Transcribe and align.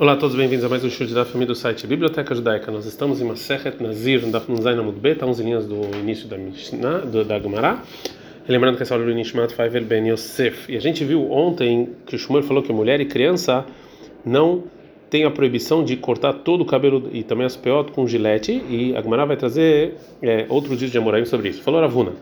Olá 0.00 0.12
a 0.12 0.16
todos, 0.16 0.36
bem-vindos 0.36 0.64
a 0.64 0.68
mais 0.68 0.84
um 0.84 0.90
show 0.90 1.04
de 1.04 1.12
Daf 1.12 1.36
do 1.44 1.56
site 1.56 1.84
Biblioteca 1.84 2.32
Judaica. 2.32 2.70
Nós 2.70 2.86
estamos 2.86 3.20
em 3.20 3.24
Masechet 3.24 3.82
Nazir, 3.82 4.24
no 4.24 4.30
Daf 4.30 4.48
Nunzai 4.48 4.76
Namud 4.76 4.96
Bet, 4.96 5.24
11 5.24 5.42
linhas 5.42 5.66
do 5.66 5.80
início 5.98 6.28
da 6.28 6.38
Mishnah, 6.38 6.98
do, 6.98 7.24
da 7.24 7.40
Gemara. 7.40 7.82
Lembrando 8.46 8.76
que 8.76 8.84
essa 8.84 8.94
aula 8.94 9.04
é 9.04 9.08
do 9.08 9.14
Nishmat 9.16 9.52
Faivel 9.52 9.84
Ben 9.84 10.08
Yosef. 10.08 10.70
E 10.70 10.76
a 10.76 10.80
gente 10.80 11.04
viu 11.04 11.28
ontem 11.32 11.96
que 12.06 12.14
o 12.14 12.18
Shumer 12.18 12.44
falou 12.44 12.62
que 12.62 12.72
mulher 12.72 13.00
e 13.00 13.06
criança 13.06 13.66
não 14.24 14.62
tem 15.10 15.24
a 15.24 15.32
proibição 15.32 15.82
de 15.82 15.96
cortar 15.96 16.32
todo 16.32 16.60
o 16.60 16.64
cabelo 16.64 17.10
e 17.12 17.24
também 17.24 17.44
as 17.44 17.56
peotas 17.56 17.92
com 17.92 18.06
gilete. 18.06 18.52
E 18.70 18.94
a 18.96 19.02
Gemara 19.02 19.26
vai 19.26 19.36
trazer 19.36 19.96
é, 20.22 20.46
outros 20.48 20.78
dias 20.78 20.92
de 20.92 20.98
Amoraim 20.98 21.24
sobre 21.24 21.48
isso. 21.48 21.60
Falou 21.60 21.80
Ravuna. 21.80 22.12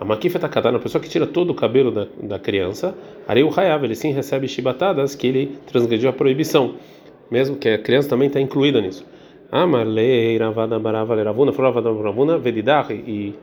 A 0.00 0.06
maquifa 0.06 0.38
catada, 0.38 0.78
a 0.78 0.80
pessoa 0.80 1.02
que 1.02 1.08
tira 1.08 1.26
todo 1.26 1.50
o 1.50 1.54
cabelo 1.54 1.90
da, 1.90 2.06
da 2.22 2.38
criança, 2.38 2.94
Areu 3.28 3.52
Hayav, 3.54 3.84
ele 3.84 3.94
sim 3.94 4.10
recebe 4.12 4.48
chibatadas 4.48 5.14
que 5.14 5.26
ele 5.26 5.58
transgrediu 5.66 6.08
a 6.08 6.12
proibição 6.14 6.76
mesmo 7.30 7.56
que 7.56 7.68
a 7.68 7.78
criança 7.78 8.08
também 8.08 8.28
está 8.28 8.40
incluída 8.40 8.80
nisso. 8.80 9.04
Amarlei 9.50 10.36
Ravada 10.38 10.78
Barava 10.78 11.14
Leravuna, 11.14 11.52
Foravada 11.52 11.90
Ravuna, 11.90 12.38
Vedidach, 12.38 12.92
e 12.92 13.34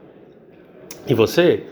você, 1.14 1.64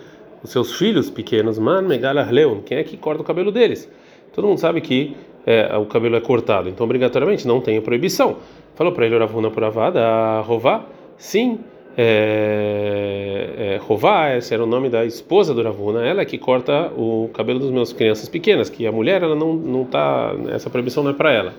os 0.43 0.51
seus 0.51 0.75
filhos 0.75 1.09
pequenos, 1.09 1.57
Man 1.57 1.83
Megala 1.83 2.23
Leon, 2.29 2.59
quem 2.65 2.77
é 2.77 2.83
que 2.83 2.97
corta 2.97 3.21
o 3.21 3.25
cabelo 3.25 3.51
deles? 3.51 3.89
Todo 4.33 4.47
mundo 4.47 4.57
sabe 4.57 4.81
que 4.81 5.15
é, 5.45 5.75
o 5.77 5.85
cabelo 5.85 6.15
é 6.15 6.21
cortado, 6.21 6.69
então 6.69 6.85
obrigatoriamente 6.85 7.47
não 7.47 7.61
tem 7.61 7.79
proibição. 7.81 8.37
Falou 8.75 8.93
para 8.93 9.05
ele 9.05 9.17
Ravuna 9.17 9.49
Puravada, 9.49 10.41
Rová, 10.41 10.85
sim. 11.17 11.59
É, 11.97 13.49
é, 13.57 13.77
Rová, 13.77 14.35
esse 14.35 14.53
era 14.53 14.63
o 14.63 14.65
nome 14.65 14.89
da 14.89 15.03
esposa 15.05 15.53
do 15.53 15.61
Ravuna, 15.61 16.05
ela 16.05 16.21
é 16.21 16.25
que 16.25 16.37
corta 16.37 16.89
o 16.95 17.29
cabelo 17.33 17.59
dos 17.59 17.69
meus 17.69 17.91
crianças 17.91 18.29
pequenas, 18.29 18.69
que 18.69 18.87
a 18.87 18.91
mulher 18.91 19.21
ela 19.21 19.35
não 19.35 19.53
não 19.53 19.83
tá, 19.83 20.33
essa 20.49 20.69
proibição 20.69 21.03
não 21.03 21.11
é 21.11 21.13
para 21.13 21.31
ela. 21.31 21.53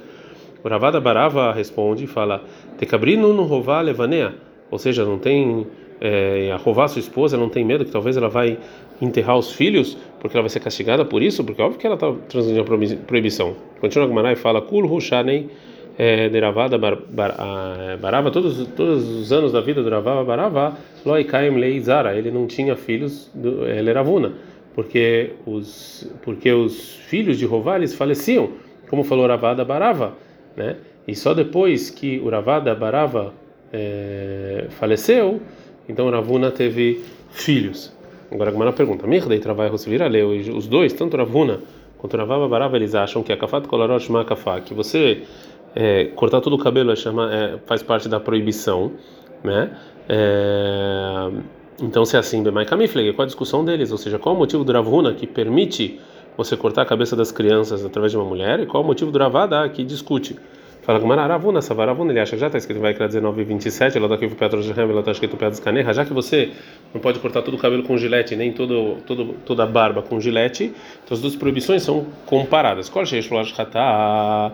O 0.62 0.68
Ravada 0.68 1.00
Barava 1.00 1.52
responde 1.52 2.04
e 2.04 2.06
fala: 2.06 2.42
Tecabrino 2.78 3.32
no 3.32 3.44
rová 3.44 3.80
levanea, 3.80 4.34
ou 4.70 4.78
seja, 4.78 5.04
não 5.04 5.18
tem 5.18 5.66
é, 6.00 6.50
a 6.52 6.56
rová 6.56 6.88
sua 6.88 6.98
esposa 6.98 7.36
não 7.36 7.48
tem 7.48 7.64
medo 7.64 7.84
que 7.84 7.92
talvez 7.92 8.16
ela 8.16 8.28
vai 8.28 8.58
enterrar 9.00 9.38
os 9.38 9.52
filhos 9.52 9.96
porque 10.20 10.36
ela 10.36 10.42
vai 10.42 10.50
ser 10.50 10.58
castigada 10.58 11.04
por 11.04 11.22
isso, 11.22 11.44
porque 11.44 11.62
óbvio 11.62 11.78
que 11.78 11.86
ela 11.86 11.94
está 11.94 12.12
transgredindo 12.28 12.60
a 12.62 13.06
proibição. 13.06 13.54
Continua 13.80 14.08
Gamara 14.08 14.32
e 14.32 14.36
fala: 14.36 14.60
Kul 14.60 14.84
Hushanei 14.92 15.48
é, 15.96 16.28
de 16.28 16.40
Ravada 16.40 16.76
Barava, 16.76 18.30
todos, 18.30 18.66
todos 18.68 19.08
os 19.08 19.32
anos 19.32 19.52
da 19.52 19.60
vida 19.60 19.82
do 19.82 19.90
Ravada 19.90 20.24
Barava, 20.24 20.76
Loikaim 21.04 21.56
Leizara, 21.56 22.16
ele 22.16 22.30
não 22.30 22.46
tinha 22.46 22.74
filhos, 22.74 23.30
ele 23.76 23.90
era 23.90 24.02
Vuna, 24.02 24.32
porque 24.74 25.34
os, 25.46 26.10
porque 26.22 26.50
os 26.52 26.96
filhos 27.06 27.38
de 27.38 27.46
Rová 27.46 27.76
eles 27.76 27.94
faleciam, 27.94 28.50
como 28.88 29.04
falou 29.04 29.26
Ravada 29.26 29.64
Barava 29.64 30.14
né? 30.56 30.76
E 31.06 31.14
só 31.14 31.34
depois 31.34 31.90
que 31.90 32.20
o 32.20 32.28
Ravada 32.28 32.74
Barava 32.74 33.32
é, 33.72 34.66
faleceu, 34.70 35.40
então 35.88 36.08
Ravuna 36.10 36.50
teve 36.50 37.02
filhos. 37.30 37.92
Agora 38.30 38.50
a 38.50 38.52
Gemara 38.52 38.72
pergunta: 38.72 39.06
Mirdei 39.06 39.38
trabalha 39.38 39.72
vira 39.86 40.06
leu 40.06 40.30
os 40.30 40.66
dois, 40.66 40.92
tanto 40.92 41.16
Ravuna 41.16 41.60
quanto 41.98 42.16
Ravava 42.16 42.48
Barava, 42.48 42.76
eles 42.76 42.94
acham 42.94 43.22
que 43.22 43.32
a 43.32 43.36
kafat 43.36 43.66
kolarot 43.68 44.04
shma 44.04 44.24
kafá, 44.24 44.60
que 44.60 44.74
você 44.74 45.22
é, 45.74 46.06
cortar 46.16 46.40
todo 46.40 46.54
o 46.54 46.58
cabelo 46.58 46.90
é 46.90 46.96
chama, 46.96 47.32
é, 47.32 47.58
faz 47.66 47.82
parte 47.82 48.08
da 48.08 48.18
proibição, 48.18 48.92
né? 49.42 49.76
É, 50.08 51.30
então, 51.80 52.04
se 52.04 52.16
é 52.16 52.18
assim, 52.18 52.42
Bemai 52.42 52.66
Kamifleg, 52.66 53.12
qual 53.12 53.24
a 53.24 53.26
discussão 53.26 53.64
deles? 53.64 53.92
Ou 53.92 53.98
seja, 53.98 54.18
qual 54.18 54.34
o 54.34 54.38
motivo 54.38 54.64
do 54.64 54.72
Ravuna 54.72 55.14
que 55.14 55.26
permite 55.26 56.00
você 56.36 56.56
cortar 56.56 56.82
a 56.82 56.86
cabeça 56.86 57.14
das 57.14 57.30
crianças 57.30 57.84
através 57.84 58.12
de 58.12 58.18
uma 58.18 58.24
mulher? 58.24 58.60
E 58.60 58.66
qual 58.66 58.82
o 58.82 58.86
motivo 58.86 59.10
do 59.10 59.18
Ravada 59.18 59.68
que 59.68 59.84
discute? 59.84 60.36
Fala 60.82 60.98
com 60.98 61.06
Ravuna, 61.06 61.60
essa 61.60 61.74
Ravuna, 61.74 62.10
ele 62.10 62.18
acha 62.18 62.32
que 62.32 62.40
já 62.40 62.46
está 62.46 62.58
escrito 62.58 62.80
vai 62.80 62.92
19 62.92 63.40
e 63.40 63.44
27, 63.44 63.96
ela 63.96 64.08
daqui 64.08 64.26
para 64.26 64.36
Petro 64.36 64.60
Jehem, 64.60 64.90
ela 64.90 64.98
está 64.98 65.12
escrito 65.12 65.36
Pedro 65.36 65.62
Canerra, 65.62 65.92
já 65.94 66.04
que 66.04 66.12
você 66.12 66.50
não 66.92 67.00
pode 67.00 67.20
cortar 67.20 67.42
todo 67.42 67.54
o 67.54 67.58
cabelo 67.58 67.84
com 67.84 67.96
gilete, 67.96 68.34
nem 68.34 68.52
todo, 68.52 68.96
todo, 69.06 69.36
toda 69.46 69.62
a 69.62 69.66
barba 69.66 70.02
com 70.02 70.18
gilete, 70.20 70.74
então 71.04 71.14
as 71.14 71.20
duas 71.20 71.36
proibições 71.36 71.84
são 71.84 72.06
comparadas. 72.26 72.88
Qual 72.88 73.04
é 73.04 74.50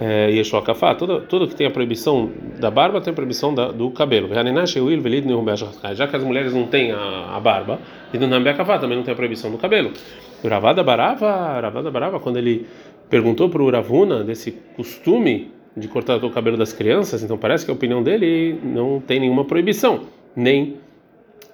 Yeshua 0.00 0.62
Kafá, 0.62 0.94
tudo, 0.94 1.22
tudo 1.22 1.48
que 1.48 1.56
tem 1.56 1.66
a 1.66 1.70
proibição 1.70 2.30
da 2.60 2.70
barba 2.70 3.00
tem 3.00 3.10
a 3.10 3.14
proibição 3.14 3.52
da, 3.52 3.72
do 3.72 3.90
cabelo. 3.90 4.28
Já 4.32 6.06
que 6.06 6.16
as 6.16 6.22
mulheres 6.22 6.52
não 6.54 6.66
têm 6.66 6.92
a, 6.92 7.36
a 7.36 7.40
barba, 7.40 7.80
e 8.12 8.18
no 8.18 8.44
Kafá 8.56 8.78
também 8.78 8.96
não 8.96 9.04
tem 9.04 9.12
a 9.12 9.16
proibição 9.16 9.50
do 9.50 9.58
cabelo. 9.58 9.92
Ravada 10.44 10.84
Barava, 10.84 11.60
Ravada 11.60 11.90
Barava, 11.90 12.20
quando 12.20 12.36
ele 12.36 12.66
perguntou 13.10 13.48
para 13.48 13.62
o 13.62 13.70
Ravuna 13.70 14.22
desse 14.22 14.52
costume 14.76 15.50
de 15.76 15.88
cortar 15.88 16.22
o 16.24 16.30
cabelo 16.30 16.56
das 16.56 16.72
crianças, 16.72 17.22
então 17.22 17.36
parece 17.36 17.64
que 17.64 17.70
a 17.70 17.74
opinião 17.74 18.02
dele 18.02 18.58
não 18.62 19.00
tem 19.00 19.20
nenhuma 19.20 19.44
proibição, 19.44 20.02
nem 20.34 20.76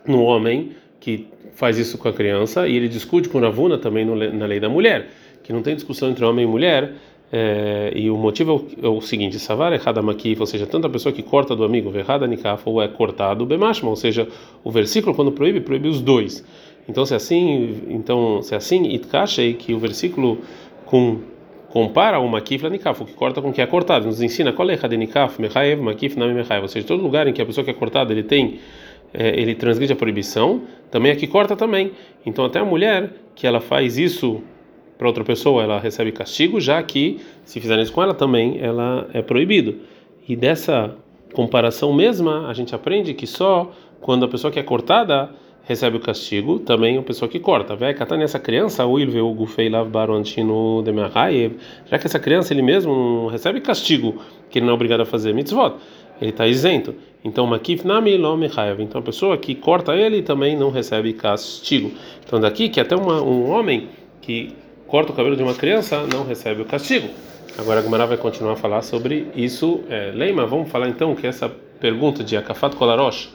no 0.07 0.23
homem 0.23 0.73
que 1.01 1.29
faz 1.55 1.79
isso 1.79 1.97
com 1.99 2.09
a 2.09 2.13
criança, 2.13 2.67
e 2.67 2.77
ele 2.77 2.89
discute 2.89 3.29
com 3.29 3.39
o 3.39 3.41
Ravuna 3.41 3.79
também 3.79 4.05
no, 4.05 4.15
na 4.15 4.47
lei 4.47 4.61
da 4.61 4.69
mulher, 4.69 5.09
que 5.43 5.53
não 5.53 5.63
tem 5.63 5.75
discussão 5.75 6.11
entre 6.11 6.25
homem 6.25 6.45
e 6.45 6.49
mulher, 6.49 6.93
é, 7.33 7.93
e 7.95 8.11
o 8.11 8.17
motivo 8.17 8.67
é 8.81 8.89
o, 8.89 8.99
é 8.99 9.01
seguinte: 9.01 9.39
Savar 9.39 9.73
errada 9.73 10.01
makif, 10.03 10.41
ou 10.41 10.47
seja, 10.47 10.67
tanto 10.67 10.87
a 10.87 10.91
pessoa 10.91 11.13
que 11.13 11.23
corta 11.23 11.57
do 11.57 11.65
amigo, 11.65 11.97
errada 11.97 12.27
nikaf, 12.27 12.63
ou 12.65 12.83
é 12.83 12.89
cortado 12.89 13.45
bemashma, 13.45 13.89
ou 13.89 13.97
seja, 13.97 14.29
o 14.63 14.71
versículo 14.71 15.15
quando 15.15 15.33
proíbe, 15.33 15.61
proíbe 15.61 15.89
os 15.89 16.01
dois. 16.01 16.45
Então, 16.89 17.05
se 17.05 17.15
assim, 17.15 17.83
então, 17.89 18.43
se 18.43 18.55
assim, 18.55 18.85
itkashei, 18.85 19.55
que 19.55 19.73
o 19.73 19.79
versículo 19.79 20.39
com 20.85 21.21
compara 21.71 22.21
o 22.21 22.29
makif 22.29 22.63
la 22.63 22.71
nikaf, 22.71 23.03
o 23.03 23.05
que 23.05 23.15
corta 23.15 23.43
com 23.43 23.49
o 23.49 23.53
que 23.53 23.61
é 23.61 23.67
cortado, 23.67 24.07
nos 24.07 24.23
ensina 24.23 24.53
qual 24.53 24.71
é 24.71 24.79
a 24.81 24.89
nikaf, 24.89 25.41
mechaev, 25.41 25.83
makif, 25.83 26.17
nami 26.17 26.33
mechaev, 26.33 26.63
ou 26.63 26.69
seja, 26.69 26.87
todo 26.87 27.03
lugar 27.03 27.27
em 27.27 27.33
que 27.33 27.43
a 27.43 27.47
pessoa 27.47 27.65
que 27.65 27.71
é 27.71 27.75
cortada, 27.75 28.13
ele 28.13 28.23
tem 28.23 28.61
é, 29.15 29.41
ele 29.41 29.55
transgride 29.55 29.93
a 29.93 29.97
proibição, 29.97 30.63
também 30.91 31.13
é 31.13 31.17
que 31.17 31.27
corta 31.29 31.57
também. 31.57 31.93
Então 32.27 32.45
até 32.45 32.59
a 32.59 32.65
mulher 32.65 33.11
que 33.35 33.47
ela 33.47 33.61
faz 33.61 33.97
isso 33.97 34.43
para 34.97 35.07
outra 35.07 35.25
pessoa, 35.25 35.63
ela 35.63 35.79
recebe 35.79 36.13
castigo, 36.13 36.61
já 36.61 36.83
que 36.83 37.21
se 37.45 37.61
fizerem 37.61 37.83
isso 37.83 37.93
com 37.93 38.03
ela 38.03 38.15
também, 38.15 38.59
ela 38.61 39.09
é 39.13 39.23
proibido. 39.23 39.77
E 40.29 40.37
dessa 40.37 40.95
comparação 41.33 41.93
mesma, 41.93 42.49
a 42.49 42.55
gente 42.55 42.75
aprende 42.75 43.13
que 43.13 43.27
só 43.27 43.71
quando 44.01 44.25
a 44.25 44.29
pessoa 44.29 44.51
que 44.51 44.59
é 44.59 44.63
cortada 44.63 45.31
recebe 45.65 45.97
o 45.97 46.01
castigo, 46.01 46.59
também 46.59 46.99
a 46.99 47.03
pessoa 47.03 47.29
que 47.29 47.41
corta. 47.41 47.75
Vai 47.75 47.95
catar 47.95 48.17
nessa 48.17 48.39
criança, 48.39 48.85
o 48.87 48.99
Ilve, 48.99 49.21
o 49.21 49.33
Gufei 49.33 49.69
Lav 49.69 49.89
Barantino 49.89 50.83
de 50.83 50.93
já 51.87 51.99
que 51.99 52.07
essa 52.07 52.19
criança 52.19 52.53
ele 52.53 52.63
mesmo 52.63 53.29
recebe 53.29 53.61
castigo, 53.61 54.21
que 54.51 54.59
ele 54.59 54.67
não 54.67 54.73
é 54.73 54.75
obrigado 54.75 55.01
a 55.01 55.07
fazer 55.07 55.33
mitzvot, 55.33 55.77
ele 56.21 56.31
está 56.31 56.47
isento. 56.47 56.95
Então, 57.25 57.47
Makif 57.47 57.87
Nami 57.87 58.17
Lomechaev. 58.19 58.83
Então, 58.83 59.01
a 59.01 59.05
pessoa 59.05 59.39
que 59.39 59.55
corta 59.55 59.97
ele 59.97 60.23
também 60.23 60.57
não 60.57 60.71
recebe 60.71 61.15
castigo. 61.15 61.91
Então, 62.25 62.39
daqui 62.39 62.69
que 62.69 62.79
até 62.79 62.95
uma, 62.95 63.23
um 63.23 63.51
homem 63.51 63.89
que 64.21 64.55
corta 64.87 65.13
o 65.13 65.15
cabelo 65.15 65.37
de 65.37 65.43
uma 65.43 65.55
criança 65.55 66.07
não 66.13 66.25
recebe 66.25 66.63
o 66.63 66.65
castigo. 66.65 67.09
Agora 67.59 67.81
a 67.81 67.83
Gumara 67.83 68.07
vai 68.07 68.17
continuar 68.17 68.53
a 68.55 68.57
falar 68.57 68.83
sobre 68.83 69.29
isso. 69.35 69.85
É, 69.89 70.11
Leima, 70.15 70.47
vamos 70.47 70.71
falar 70.71 70.89
então 70.89 71.15
que 71.15 71.27
essa 71.27 71.49
pergunta 71.81 72.25
de 72.25 72.37
Akafat 72.37 72.75
Kolarosh 72.77 73.31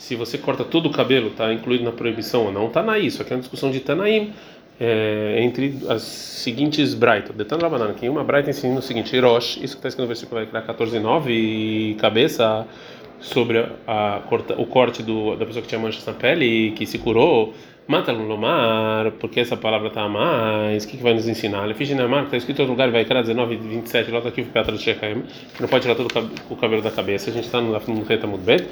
se 0.00 0.14
você 0.14 0.38
corta 0.38 0.64
todo 0.64 0.86
o 0.86 0.90
cabelo, 0.90 1.28
está 1.28 1.52
incluído 1.52 1.84
na 1.84 1.92
proibição 1.92 2.46
ou 2.46 2.52
não, 2.52 2.68
está 2.68 2.82
na 2.82 2.98
isso. 2.98 3.20
Aqui 3.20 3.34
é 3.34 3.36
uma 3.36 3.40
discussão 3.40 3.70
de 3.70 3.80
Tanaim 3.80 4.32
é, 4.80 5.36
entre 5.42 5.78
as 5.90 6.00
seguintes 6.02 6.94
Brighton. 6.94 7.34
Detando 7.34 7.68
banana 7.68 7.92
que 7.92 8.08
uma 8.08 8.24
Brighton 8.24 8.48
ensina 8.48 8.78
o 8.78 8.82
seguinte: 8.82 9.14
Hirosh, 9.14 9.58
isso 9.58 9.74
que 9.74 9.78
está 9.78 9.88
escrito 9.88 10.00
no 10.00 10.06
versículo 10.06 10.40
vai 10.40 10.46
criar 10.46 10.74
14,9 10.74 11.28
e 11.28 11.96
cabeça 12.00 12.66
sobre 13.20 13.58
a, 13.58 13.68
a, 13.86 14.22
o 14.56 14.64
corte 14.64 15.02
do, 15.02 15.36
da 15.36 15.44
pessoa 15.44 15.60
que 15.60 15.68
tinha 15.68 15.78
manchas 15.78 16.06
na 16.06 16.14
pele 16.14 16.46
e 16.46 16.70
que 16.70 16.86
se 16.86 16.98
curou. 16.98 17.52
Mata 17.90 18.12
lomar, 18.12 19.10
porque 19.18 19.40
essa 19.40 19.56
palavra 19.56 19.88
está 19.88 20.02
a 20.02 20.08
mais, 20.08 20.84
o 20.84 20.86
que, 20.88 20.96
que 20.96 21.02
vai 21.02 21.12
nos 21.12 21.26
ensinar? 21.26 21.64
Ele 21.64 21.74
fiz 21.74 21.90
na 21.90 22.22
está 22.22 22.36
escrito 22.36 22.60
em 22.60 22.62
outro 22.62 22.74
lugar, 22.74 22.88
vai 22.92 23.04
criar 23.04 23.22
19, 23.22 23.56
27, 23.56 24.12
lá 24.12 24.20
aqui 24.20 24.42
o 24.42 24.44
Petra 24.44 24.72
de 24.76 24.80
Shechem, 24.80 25.24
que 25.56 25.60
não 25.60 25.68
pode 25.68 25.82
tirar 25.82 25.96
todo 25.96 26.30
o 26.48 26.54
cabelo 26.54 26.82
da 26.82 26.92
cabeça, 26.92 27.30
a 27.30 27.32
gente 27.32 27.46
está 27.46 27.60
no 27.60 27.72
Reta 28.04 28.28
Mudbet. 28.28 28.64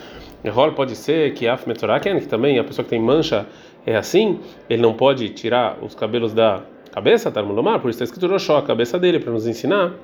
Rol 0.46 0.70
pode 0.70 0.94
ser 0.94 1.34
que 1.34 1.48
Af 1.48 1.66
Metzoraken, 1.66 2.20
que 2.20 2.28
também 2.28 2.60
a 2.60 2.62
pessoa 2.62 2.84
que 2.84 2.90
tem 2.90 3.00
mancha 3.00 3.44
é 3.84 3.96
assim, 3.96 4.38
ele 4.70 4.82
não 4.82 4.94
pode 4.94 5.30
tirar 5.30 5.78
os 5.82 5.96
cabelos 5.96 6.32
da 6.32 6.62
cabeça, 6.92 7.28
Tarmulomar, 7.28 7.80
por 7.80 7.90
isso 7.90 8.00
está 8.00 8.04
escrito 8.04 8.30
Roshó, 8.30 8.58
a 8.58 8.62
cabeça 8.62 9.00
dele, 9.00 9.18
para 9.18 9.32
nos 9.32 9.48
ensinar 9.48 9.94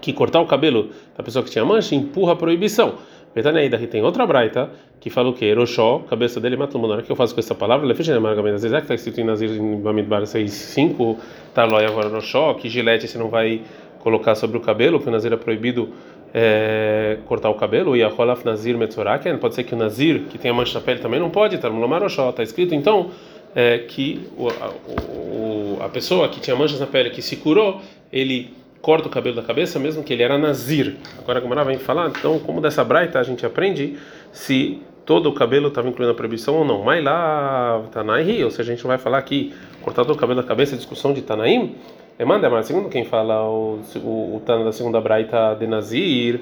que 0.00 0.14
cortar 0.14 0.40
o 0.40 0.46
cabelo 0.46 0.88
da 1.14 1.22
pessoa 1.22 1.44
que 1.44 1.50
tinha 1.50 1.64
mancha 1.64 1.94
empurra 1.94 2.32
a 2.32 2.36
proibição. 2.36 2.94
Betaneida, 3.34 3.78
que 3.78 3.86
tem 3.86 4.02
outra 4.02 4.26
braita 4.26 4.70
que 4.98 5.08
fala 5.08 5.30
o 5.30 5.32
que? 5.32 5.52
Roshó, 5.54 6.00
cabeça 6.00 6.40
dele 6.40 6.56
mata 6.56 6.76
o 6.76 7.02
que 7.02 7.10
eu 7.10 7.16
faço 7.16 7.32
com 7.32 7.40
essa 7.40 7.54
palavra? 7.54 7.86
Lefishene 7.86 8.18
Margaben 8.18 8.52
Nazir, 8.52 8.70
que 8.70 8.76
está 8.78 8.94
escrito 8.94 9.20
em 9.20 9.24
Nazir 9.24 9.50
em 9.50 9.80
Bamidbar 9.80 10.22
6.5, 10.22 11.16
Tarlói 11.54 11.86
agora 11.86 12.08
Roshó, 12.08 12.54
que 12.54 12.68
gilete 12.68 13.08
você 13.08 13.16
não 13.16 13.28
vai 13.28 13.62
colocar 14.00 14.34
sobre 14.34 14.56
o 14.56 14.60
cabelo, 14.60 15.00
que 15.00 15.08
o 15.08 15.10
Nazir 15.10 15.32
é 15.32 15.36
proibido 15.36 15.90
é, 16.34 17.18
cortar 17.26 17.50
o 17.50 17.54
cabelo, 17.54 17.96
e 17.96 18.02
a 18.02 18.08
Rolaf 18.08 18.44
Nazir 18.44 18.76
Metzoraken, 18.76 19.38
pode 19.38 19.54
ser 19.54 19.64
que 19.64 19.74
o 19.74 19.78
Nazir, 19.78 20.22
que 20.28 20.36
tem 20.36 20.50
a 20.50 20.54
mancha 20.54 20.78
na 20.78 20.84
pele, 20.84 21.00
também 21.00 21.20
não 21.20 21.30
pode, 21.30 21.54
está 21.54 22.42
escrito 22.42 22.74
então 22.74 23.10
é, 23.54 23.78
que 23.78 24.28
o, 24.36 24.48
a, 24.48 24.70
o, 24.88 25.78
a 25.80 25.88
pessoa 25.88 26.28
que 26.28 26.40
tinha 26.40 26.56
manchas 26.56 26.80
na 26.80 26.86
pele, 26.86 27.10
que 27.10 27.22
se 27.22 27.36
curou, 27.36 27.80
ele 28.12 28.50
corta 28.80 29.08
o 29.08 29.10
cabelo 29.10 29.36
da 29.36 29.42
cabeça, 29.42 29.78
mesmo 29.78 30.02
que 30.02 30.12
ele 30.12 30.22
era 30.22 30.38
nazir. 30.38 30.96
Agora 31.18 31.38
a 31.38 31.42
Gamara 31.42 31.64
vai 31.64 31.76
falar, 31.76 32.08
então, 32.08 32.38
como 32.38 32.60
dessa 32.60 32.82
braita 32.82 33.18
a 33.18 33.22
gente 33.22 33.44
aprende 33.44 33.98
se 34.32 34.80
todo 35.04 35.28
o 35.28 35.32
cabelo 35.32 35.68
estava 35.68 35.88
incluindo 35.88 36.12
a 36.12 36.14
proibição 36.14 36.56
ou 36.56 36.64
não. 36.64 36.82
Mas 36.82 37.02
lá, 37.02 37.82
Tanaí, 37.92 38.42
ou 38.44 38.50
seja, 38.50 38.72
a 38.72 38.74
gente 38.74 38.86
vai 38.86 38.98
falar 38.98 39.18
aqui, 39.18 39.52
cortar 39.82 40.04
todo 40.04 40.14
o 40.14 40.18
cabelo 40.18 40.40
da 40.40 40.46
cabeça, 40.46 40.76
discussão 40.76 41.12
de 41.12 41.22
Tanaim. 41.22 41.74
É 42.18 42.24
manda, 42.24 42.50
mas 42.50 42.66
segundo 42.66 42.88
quem 42.88 43.04
fala 43.04 43.42
o, 43.48 43.80
o, 43.96 44.36
o 44.36 44.42
Tana 44.44 44.64
da 44.64 44.72
segunda 44.72 45.00
braita 45.00 45.54
de 45.58 45.66
Nazir, 45.66 46.40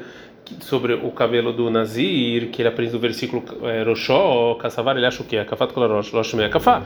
sobre 0.61 0.95
o 0.95 1.11
cabelo 1.11 1.53
do 1.53 1.71
Nazir, 1.71 2.49
que 2.51 2.63
ele 2.63 2.69
aprende 2.69 2.93
do 2.93 2.99
versículo 2.99 3.43
é, 3.63 3.83
Roshó, 3.83 4.55
Kassavar, 4.55 4.97
ele 4.97 5.07
acha 5.07 5.23
o 5.23 5.27
quê? 5.27 5.39
Akafat 5.39 5.73
Kolarosh, 5.73 6.13
Rosh 6.13 6.35
Akafá. 6.35 6.83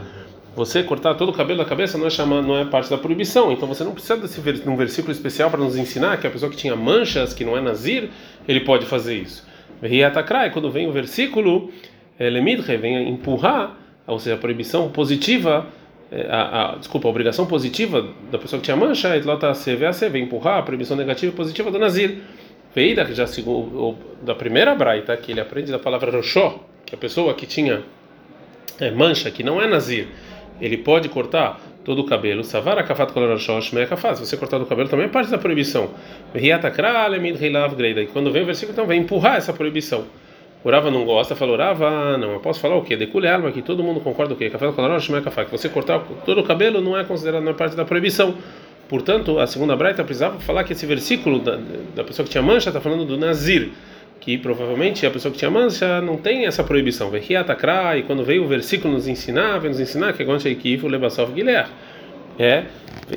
Você 0.55 0.83
cortar 0.83 1.15
todo 1.15 1.29
o 1.29 1.33
cabelo 1.33 1.59
da 1.59 1.65
cabeça 1.65 1.97
não 1.97 2.05
é, 2.05 2.09
chama, 2.11 2.41
não 2.41 2.57
é 2.57 2.65
parte 2.65 2.89
da 2.89 2.97
proibição. 2.97 3.51
Então 3.51 3.67
você 3.67 3.83
não 3.83 3.91
precisa 3.91 4.17
desse 4.17 4.39
de 4.39 4.69
um 4.69 4.75
versículo 4.75 5.11
especial 5.11 5.49
para 5.49 5.59
nos 5.59 5.75
ensinar 5.75 6.17
que 6.17 6.27
a 6.27 6.29
pessoa 6.29 6.51
que 6.51 6.57
tinha 6.57 6.75
manchas, 6.75 7.33
que 7.33 7.43
não 7.43 7.57
é 7.57 7.61
Nazir, 7.61 8.09
ele 8.47 8.59
pode 8.59 8.85
fazer 8.85 9.15
isso. 9.15 9.43
Riatakrai, 9.81 10.51
quando 10.51 10.69
vem 10.69 10.87
o 10.87 10.91
versículo, 10.91 11.71
eh, 12.19 12.29
Lemidre, 12.29 12.77
vem 12.77 13.09
empurrar, 13.09 13.75
ou 14.05 14.19
seja, 14.19 14.35
a 14.35 14.37
proibição 14.37 14.89
positiva, 14.89 15.65
eh, 16.11 16.27
a, 16.29 16.73
a, 16.73 16.75
desculpa, 16.75 17.07
a 17.07 17.11
obrigação 17.11 17.47
positiva 17.47 18.07
da 18.31 18.37
pessoa 18.37 18.59
que 18.59 18.65
tinha 18.65 18.77
mancha, 18.77 19.15
Etlota 19.17 19.51
CVAC, 19.53 20.07
vem 20.09 20.23
empurrar 20.23 20.59
a 20.59 20.61
proibição 20.61 20.95
negativa 20.95 21.33
e 21.33 21.35
positiva 21.35 21.71
do 21.71 21.79
Nazir. 21.79 22.19
Veida, 22.75 23.05
que 23.05 23.13
já 23.13 23.25
da 24.21 24.33
primeira 24.35 24.73
braita, 24.73 25.15
que 25.17 25.31
ele 25.31 25.41
aprende 25.41 25.71
da 25.71 25.79
palavra 25.79 26.11
Roshó, 26.11 26.59
que 26.85 26.95
a 26.95 26.97
pessoa 26.97 27.33
que 27.33 27.45
tinha 27.45 27.83
é, 28.79 28.89
mancha, 28.89 29.29
que 29.29 29.43
não 29.43 29.61
é 29.61 29.67
Nazir, 29.67 30.07
ele 30.61 30.77
pode 30.77 31.09
cortar 31.09 31.59
todo 31.83 31.99
o 31.99 32.05
cabelo. 32.05 32.43
Savar 32.43 32.77
me'akafat. 32.77 34.17
Se 34.17 34.25
você 34.25 34.37
cortar 34.37 34.57
do 34.57 34.65
cabelo 34.65 34.89
também 34.89 35.05
é 35.05 35.09
parte 35.09 35.29
da 35.29 35.37
proibição. 35.37 35.89
E 36.33 38.07
quando 38.07 38.31
vem 38.31 38.43
o 38.43 38.45
versículo, 38.45 38.73
então 38.73 38.85
vem 38.85 39.01
empurrar 39.01 39.35
essa 39.35 39.53
proibição. 39.53 40.05
O 40.63 40.71
Rava 40.71 40.89
não 40.89 41.03
gosta, 41.03 41.35
falou 41.35 41.57
Rava, 41.57 42.17
não, 42.17 42.33
eu 42.33 42.39
posso 42.39 42.61
falar 42.61 42.77
o 42.77 42.83
quê? 42.83 42.95
Deculhar, 42.95 43.41
mas 43.41 43.53
que 43.53 43.61
todo 43.61 43.83
mundo 43.83 43.99
concorda 43.99 44.33
o 44.33 44.37
quê? 44.37 44.49
Kafat 44.49 44.73
kolorashosh 44.73 45.09
me'akafat. 45.09 45.45
Que 45.49 45.51
você 45.51 45.67
cortar 45.67 45.99
todo 46.25 46.39
o 46.39 46.43
cabelo 46.43 46.79
não 46.79 46.97
é 46.97 47.03
considerado 47.03 47.43
não 47.43 47.53
parte 47.53 47.75
da 47.75 47.83
proibição. 47.83 48.35
Portanto, 48.87 49.39
a 49.39 49.47
segunda 49.47 49.75
braita 49.75 50.03
precisava 50.03 50.39
falar 50.39 50.63
que 50.63 50.71
esse 50.71 50.85
versículo 50.85 51.39
da, 51.39 51.59
da 51.95 52.03
pessoa 52.03 52.25
que 52.25 52.31
tinha 52.31 52.41
mancha 52.41 52.69
está 52.69 52.79
falando 52.79 53.03
do 53.05 53.17
Nazir 53.17 53.71
que 54.23 54.37
provavelmente 54.37 55.05
a 55.05 55.11
pessoa 55.11 55.33
que 55.33 55.37
tinha 55.37 55.51
mancha 55.51 55.99
não 55.99 56.15
tem 56.15 56.45
essa 56.45 56.63
proibição. 56.63 57.11
E 57.13 58.03
quando 58.03 58.23
veio 58.23 58.45
o 58.45 58.47
versículo 58.47 58.93
nos 58.93 59.05
ensinar, 59.05 59.59
vem 59.59 59.69
nos 59.69 59.81
ensinar 59.81 60.13
que 60.13 60.23
o 60.23 60.87
Lebasov 60.87 61.33
Guilher 61.33 61.67
é 62.39 62.63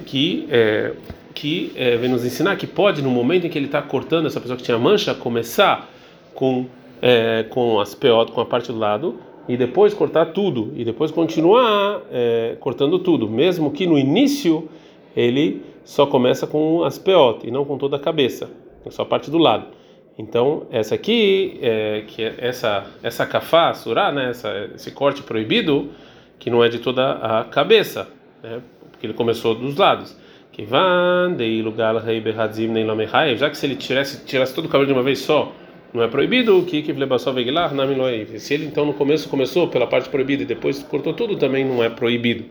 que 0.05 0.49
é, 0.50 0.93
que 1.32 1.73
é, 1.76 1.97
vem 1.97 2.11
nos 2.11 2.25
ensinar 2.25 2.56
que 2.56 2.67
pode 2.67 3.03
no 3.03 3.11
momento 3.11 3.47
em 3.47 3.50
que 3.50 3.56
ele 3.56 3.67
está 3.67 3.81
cortando 3.81 4.26
essa 4.26 4.41
pessoa 4.41 4.56
que 4.56 4.64
tinha 4.64 4.76
mancha 4.79 5.14
começar 5.14 5.88
com 6.35 6.67
é, 7.00 7.44
com 7.50 7.79
as 7.79 7.94
peot, 7.94 8.32
com 8.32 8.41
a 8.41 8.44
parte 8.44 8.73
do 8.73 8.79
lado 8.79 9.20
e 9.49 9.56
depois 9.56 9.94
cortar 9.94 10.26
tudo 10.26 10.73
e 10.75 10.85
depois 10.85 11.12
continuar 11.12 12.02
é, 12.11 12.56
cortando 12.59 12.99
tudo, 12.99 13.29
mesmo 13.29 13.70
que 13.70 13.87
no 13.87 13.97
início 13.97 14.69
ele 15.17 15.62
só 15.85 16.05
começa 16.05 16.49
com 16.49 16.82
as 16.82 16.99
peot 16.99 17.47
e 17.47 17.50
não 17.52 17.64
com 17.64 17.79
toda 17.79 17.94
a 17.94 18.00
cabeça, 18.00 18.50
só 18.91 19.02
a 19.02 19.06
parte 19.06 19.31
do 19.31 19.38
lado. 19.38 19.75
Então, 20.18 20.66
essa 20.70 20.94
aqui, 20.94 21.58
é, 21.60 22.04
que 22.06 22.22
é 22.22 22.34
essa 22.38 22.86
essa 23.02 23.26
kafá, 23.26 23.74
surá, 23.74 24.10
né, 24.10 24.30
essa, 24.30 24.70
esse 24.74 24.90
corte 24.90 25.22
proibido, 25.22 25.90
que 26.38 26.48
não 26.48 26.64
é 26.64 26.68
de 26.68 26.78
toda 26.78 27.12
a 27.12 27.44
cabeça, 27.44 28.08
né, 28.42 28.60
porque 28.90 29.06
ele 29.06 29.14
começou 29.14 29.54
dos 29.54 29.76
lados. 29.76 30.16
Que 30.50 30.64
já 33.36 33.50
que 33.50 33.58
se 33.58 33.66
ele 33.66 33.76
tirasse, 33.76 34.24
tirasse 34.24 34.54
todo 34.54 34.64
o 34.64 34.68
cabelo 34.68 34.86
de 34.86 34.92
uma 34.94 35.02
vez 35.02 35.18
só, 35.18 35.52
não 35.92 36.02
é 36.02 36.08
proibido, 36.08 36.62
que 36.62 36.80
que 36.82 36.90
Se 38.38 38.54
ele 38.54 38.64
então 38.64 38.86
no 38.86 38.94
começo 38.94 39.28
começou 39.28 39.68
pela 39.68 39.86
parte 39.86 40.08
proibida 40.08 40.42
e 40.42 40.46
depois 40.46 40.82
cortou 40.82 41.12
tudo, 41.12 41.36
também 41.36 41.62
não 41.62 41.84
é 41.84 41.90
proibido. 41.90 42.44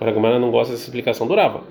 Agora 0.00 0.36
a 0.36 0.38
não 0.38 0.52
gosta 0.52 0.72
dessa 0.72 0.84
explicação 0.84 1.26
durava. 1.26 1.62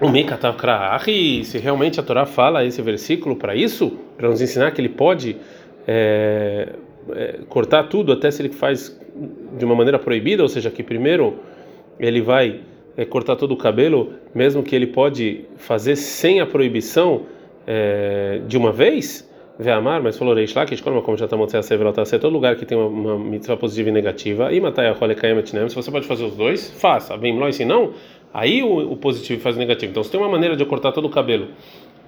O 0.00 0.08
Krahi, 0.52 1.44
se 1.44 1.58
realmente 1.58 2.00
a 2.00 2.02
Torá 2.02 2.26
fala 2.26 2.64
esse 2.64 2.82
versículo 2.82 3.36
para 3.36 3.54
isso, 3.54 3.96
para 4.16 4.28
nos 4.28 4.40
ensinar 4.40 4.72
que 4.72 4.80
ele 4.80 4.88
pode 4.88 5.36
é, 5.86 6.70
é, 7.12 7.38
cortar 7.48 7.84
tudo 7.84 8.12
até 8.12 8.30
se 8.30 8.42
ele 8.42 8.50
faz 8.50 8.98
de 9.56 9.64
uma 9.64 9.74
maneira 9.74 9.98
proibida, 9.98 10.42
ou 10.42 10.48
seja, 10.48 10.70
que 10.70 10.82
primeiro 10.82 11.38
ele 11.98 12.20
vai 12.20 12.60
é, 12.96 13.04
cortar 13.04 13.36
todo 13.36 13.52
o 13.52 13.56
cabelo, 13.56 14.14
mesmo 14.34 14.62
que 14.62 14.74
ele 14.74 14.88
pode 14.88 15.44
fazer 15.56 15.96
sem 15.96 16.40
a 16.40 16.46
proibição 16.46 17.22
é, 17.66 18.40
de 18.46 18.56
uma 18.56 18.72
vez, 18.72 19.30
amar, 19.76 20.02
mas 20.02 20.18
falou 20.18 20.34
Reish 20.34 20.54
Lakish, 20.54 20.80
como 20.80 21.16
já 21.16 21.26
estamos 21.26 21.46
a 22.02 22.04
ser 22.04 22.18
todo 22.18 22.32
lugar 22.32 22.56
que 22.56 22.66
tem 22.66 22.76
uma, 22.76 22.88
uma 22.88 23.18
mitzvah 23.18 23.56
positiva 23.56 23.88
e 23.88 23.92
negativa, 23.92 24.52
e 24.52 24.60
matar 24.60 24.86
a 24.86 24.94
se 25.68 25.76
você 25.76 25.90
pode 25.90 26.06
fazer 26.06 26.24
os 26.24 26.36
dois, 26.36 26.70
faça. 26.72 27.16
Bem, 27.16 27.32
se 27.52 27.64
não, 27.64 27.92
Aí 28.34 28.64
o, 28.64 28.92
o, 28.92 28.96
positivo 28.96 29.40
faz 29.40 29.54
o 29.54 29.60
negativo. 29.60 29.92
Então, 29.92 30.02
se 30.02 30.10
tem 30.10 30.18
uma 30.18 30.28
maneira 30.28 30.56
de 30.56 30.62
eu 30.64 30.66
cortar 30.66 30.90
todo 30.90 31.04
o 31.04 31.08
cabelo 31.08 31.50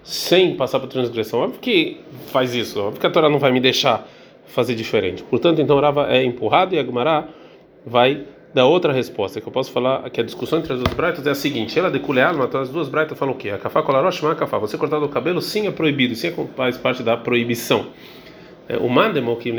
sem 0.02 0.56
passar 0.56 0.80
por 0.80 0.88
transgressão, 0.88 1.38
óbvio 1.38 1.60
que 1.60 2.00
faz 2.32 2.52
isso. 2.52 2.80
Óbvio 2.80 3.00
que 3.00 3.06
a 3.06 3.10
Torá 3.10 3.28
não 3.30 3.38
vai 3.38 3.52
me 3.52 3.60
deixar 3.60 4.08
fazer 4.44 4.74
diferente. 4.74 5.22
Portanto, 5.22 5.60
então 5.60 5.78
Rava 5.78 6.12
é 6.12 6.24
empurrado 6.24 6.74
e 6.74 6.80
a 6.80 6.82
Gumará 6.82 7.28
vai 7.86 8.24
dar 8.52 8.66
outra 8.66 8.92
resposta. 8.92 9.40
Que 9.40 9.46
eu 9.46 9.52
posso 9.52 9.70
falar 9.70 10.10
que 10.10 10.20
a 10.20 10.24
discussão 10.24 10.58
entre 10.58 10.72
as 10.72 10.80
duas 10.80 10.92
braitas 10.94 11.24
é 11.28 11.30
a 11.30 11.34
seguinte: 11.34 11.78
ela 11.78 11.90
deculear, 11.90 12.36
mas 12.36 12.52
as 12.56 12.70
duas 12.70 12.88
braitas 12.88 13.16
falam 13.16 13.32
o 13.32 13.36
quê? 13.36 13.50
A 13.50 13.58
kafá 13.58 13.80
colarosh, 13.80 14.24
a 14.24 14.34
kafá. 14.34 14.58
Você 14.58 14.76
cortar 14.76 14.98
o 14.98 15.08
cabelo 15.08 15.40
sim 15.40 15.68
é 15.68 15.70
proibido, 15.70 16.16
sim 16.16 16.26
é 16.26 16.32
faz 16.56 16.76
parte 16.76 17.04
da 17.04 17.16
proibição. 17.16 17.86
É, 18.68 18.76
o 18.78 18.88
mandemo 18.88 19.36
que 19.36 19.50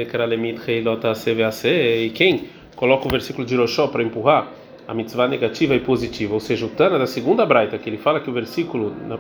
e 2.04 2.10
quem 2.10 2.46
coloca 2.76 3.08
o 3.08 3.10
versículo 3.10 3.48
de 3.48 3.56
Roshó 3.56 3.88
para 3.88 4.04
empurrar 4.04 4.52
a 4.88 4.94
mitzvah 4.94 5.28
negativa 5.28 5.76
e 5.76 5.80
positiva, 5.80 6.34
ou 6.34 6.40
seja, 6.40 6.66
o 6.66 6.70
Tana 6.70 6.98
da 6.98 7.06
segunda 7.06 7.46
braita, 7.46 7.78
que 7.78 7.90
ele 7.90 7.98
fala 7.98 8.20
que 8.22 8.30
o 8.30 8.34
versículo 8.34 8.94
na, 9.08 9.18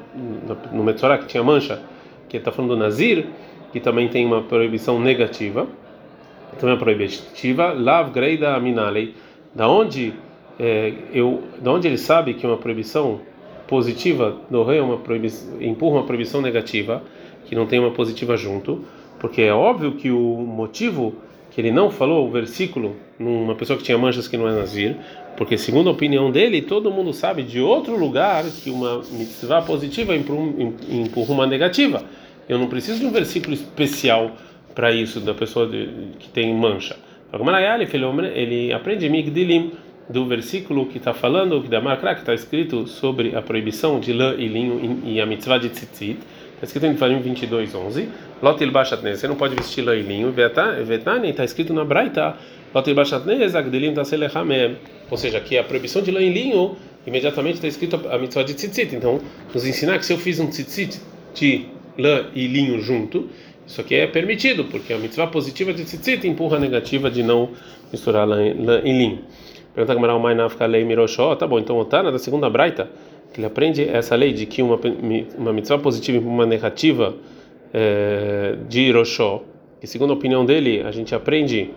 na, 0.47 0.55
no 0.71 0.83
Metzorah 0.83 1.17
que 1.17 1.25
tinha 1.25 1.43
mancha, 1.43 1.81
que 2.29 2.37
está 2.37 2.51
falando 2.51 2.75
do 2.75 2.77
Nazir, 2.77 3.25
que 3.71 3.79
também 3.79 4.07
tem 4.07 4.25
uma 4.25 4.41
proibição 4.41 4.99
negativa, 4.99 5.67
também 6.57 6.75
é 6.75 6.79
proibitiva, 6.79 7.73
Lav 7.73 8.11
Greida 8.11 8.55
Aminalei, 8.55 9.13
da 9.53 9.67
onde 9.67 10.13
é, 10.59 10.93
eu, 11.13 11.43
da 11.61 11.71
onde 11.71 11.87
ele 11.87 11.97
sabe 11.97 12.33
que 12.33 12.47
uma 12.47 12.57
proibição 12.57 13.19
positiva 13.67 14.37
do 14.49 14.63
rei 14.63 14.79
é 14.79 14.81
uma 14.81 14.99
empurra 15.59 15.97
uma 15.97 16.05
proibição 16.05 16.41
negativa, 16.41 17.03
que 17.45 17.55
não 17.55 17.65
tem 17.65 17.79
uma 17.79 17.91
positiva 17.91 18.37
junto, 18.37 18.85
porque 19.19 19.41
é 19.41 19.53
óbvio 19.53 19.93
que 19.93 20.09
o 20.09 20.37
motivo 20.37 21.15
que 21.51 21.61
ele 21.61 21.71
não 21.71 21.89
falou 21.89 22.27
o 22.27 22.31
versículo 22.31 22.95
numa 23.17 23.55
pessoa 23.55 23.77
que 23.77 23.83
tinha 23.83 23.97
manchas 23.97 24.27
que 24.27 24.37
não 24.37 24.47
é 24.47 24.51
Nazir, 24.51 24.95
porque, 25.37 25.55
segundo 25.55 25.87
a 25.87 25.91
opinião 25.91 26.31
dele, 26.31 26.63
todo 26.63 26.89
mundo 26.89 27.13
sabe 27.13 27.43
de 27.43 27.61
outro 27.61 27.95
lugar 27.95 28.43
que 28.43 28.71
uma 28.71 29.03
mitzvah 29.11 29.61
positiva 29.61 30.15
empurra 30.15 31.31
uma 31.31 31.45
negativa. 31.45 32.03
Eu 32.49 32.57
não 32.57 32.67
preciso 32.67 32.99
de 32.99 33.05
um 33.05 33.11
versículo 33.11 33.53
especial 33.53 34.31
para 34.73 34.91
isso, 34.91 35.19
da 35.19 35.35
pessoa 35.35 35.67
de, 35.67 35.89
que 36.17 36.27
tem 36.27 36.51
mancha. 36.55 36.97
Ele 38.33 38.73
aprende 38.73 39.07
Migdilim 39.07 39.73
do 40.09 40.25
versículo 40.25 40.87
que 40.87 40.97
está 40.97 41.13
falando, 41.13 41.61
que 41.61 41.69
da 41.69 41.79
Markra, 41.79 42.15
que 42.15 42.21
está 42.21 42.33
escrito 42.33 42.87
sobre 42.87 43.35
a 43.35 43.41
proibição 43.41 43.99
de 43.99 44.13
lã 44.13 44.33
e 44.35 44.47
linho 44.47 45.01
e 45.05 45.21
a 45.21 45.25
mitzvah 45.25 45.59
de 45.59 45.69
tzitzit. 45.69 46.17
Está 46.55 46.65
escrito 46.65 46.87
em 46.87 46.93
Devarim 46.93 47.19
22, 47.19 47.75
11. 47.75 48.09
Lotil 48.41 48.71
Bashatne, 48.71 49.15
você 49.15 49.27
não 49.27 49.35
pode 49.35 49.55
vestir 49.55 49.83
lã 49.83 49.95
e 49.95 50.01
linho. 50.01 50.33
Está 50.35 51.43
escrito 51.43 51.75
na 51.75 51.85
Braita. 51.85 52.35
Ou 55.09 55.17
seja, 55.17 55.39
que 55.39 55.57
a 55.57 55.63
proibição 55.63 56.01
de 56.01 56.11
lã 56.11 56.21
e 56.21 56.29
linho, 56.29 56.75
imediatamente 57.05 57.55
está 57.55 57.67
escrito 57.67 57.99
a 58.09 58.17
mitzvah 58.17 58.43
de 58.43 58.53
tzitzit. 58.53 58.95
Então, 58.95 59.19
nos 59.53 59.65
ensinar 59.65 59.97
que 59.99 60.05
se 60.05 60.13
eu 60.13 60.17
fiz 60.17 60.39
um 60.39 60.47
tzitzit 60.47 60.99
de 61.33 61.65
lã 61.97 62.25
e 62.35 62.47
linho 62.47 62.79
junto, 62.81 63.29
isso 63.65 63.81
aqui 63.81 63.95
é 63.95 64.07
permitido, 64.07 64.65
porque 64.65 64.93
a 64.93 64.97
mitzvah 64.97 65.27
positiva 65.27 65.73
de 65.73 65.83
tzitzit 65.83 66.27
empurra 66.27 66.57
a 66.57 66.59
negativa 66.59 67.09
de 67.09 67.23
não 67.23 67.49
misturar 67.91 68.27
lã, 68.27 68.37
lã 68.57 68.81
e 68.83 68.91
linho. 68.91 69.19
Pergunta 69.73 69.93
que 69.93 70.05
o 70.05 70.19
Mainafka 70.19 70.65
lei 70.65 70.83
Miroshó. 70.83 71.35
Tá 71.35 71.45
bom, 71.45 71.59
então 71.59 71.77
o 71.77 71.85
Tana 71.85 72.11
da 72.11 72.17
segunda 72.17 72.49
braita, 72.49 72.89
que 73.31 73.39
ele 73.39 73.47
aprende 73.47 73.87
essa 73.87 74.15
lei 74.15 74.33
de 74.33 74.45
que 74.45 74.61
uma, 74.61 74.79
uma 75.37 75.53
mitzvah 75.53 75.77
positiva 75.77 76.17
empurra 76.17 76.33
uma 76.33 76.45
negativa 76.45 77.15
é, 77.73 78.55
de 78.67 78.81
Hiroshó, 78.81 79.43
que 79.79 79.87
segundo 79.87 80.11
a 80.11 80.13
opinião 80.15 80.45
dele, 80.45 80.81
a 80.81 80.91
gente 80.91 81.13
aprende 81.13 81.69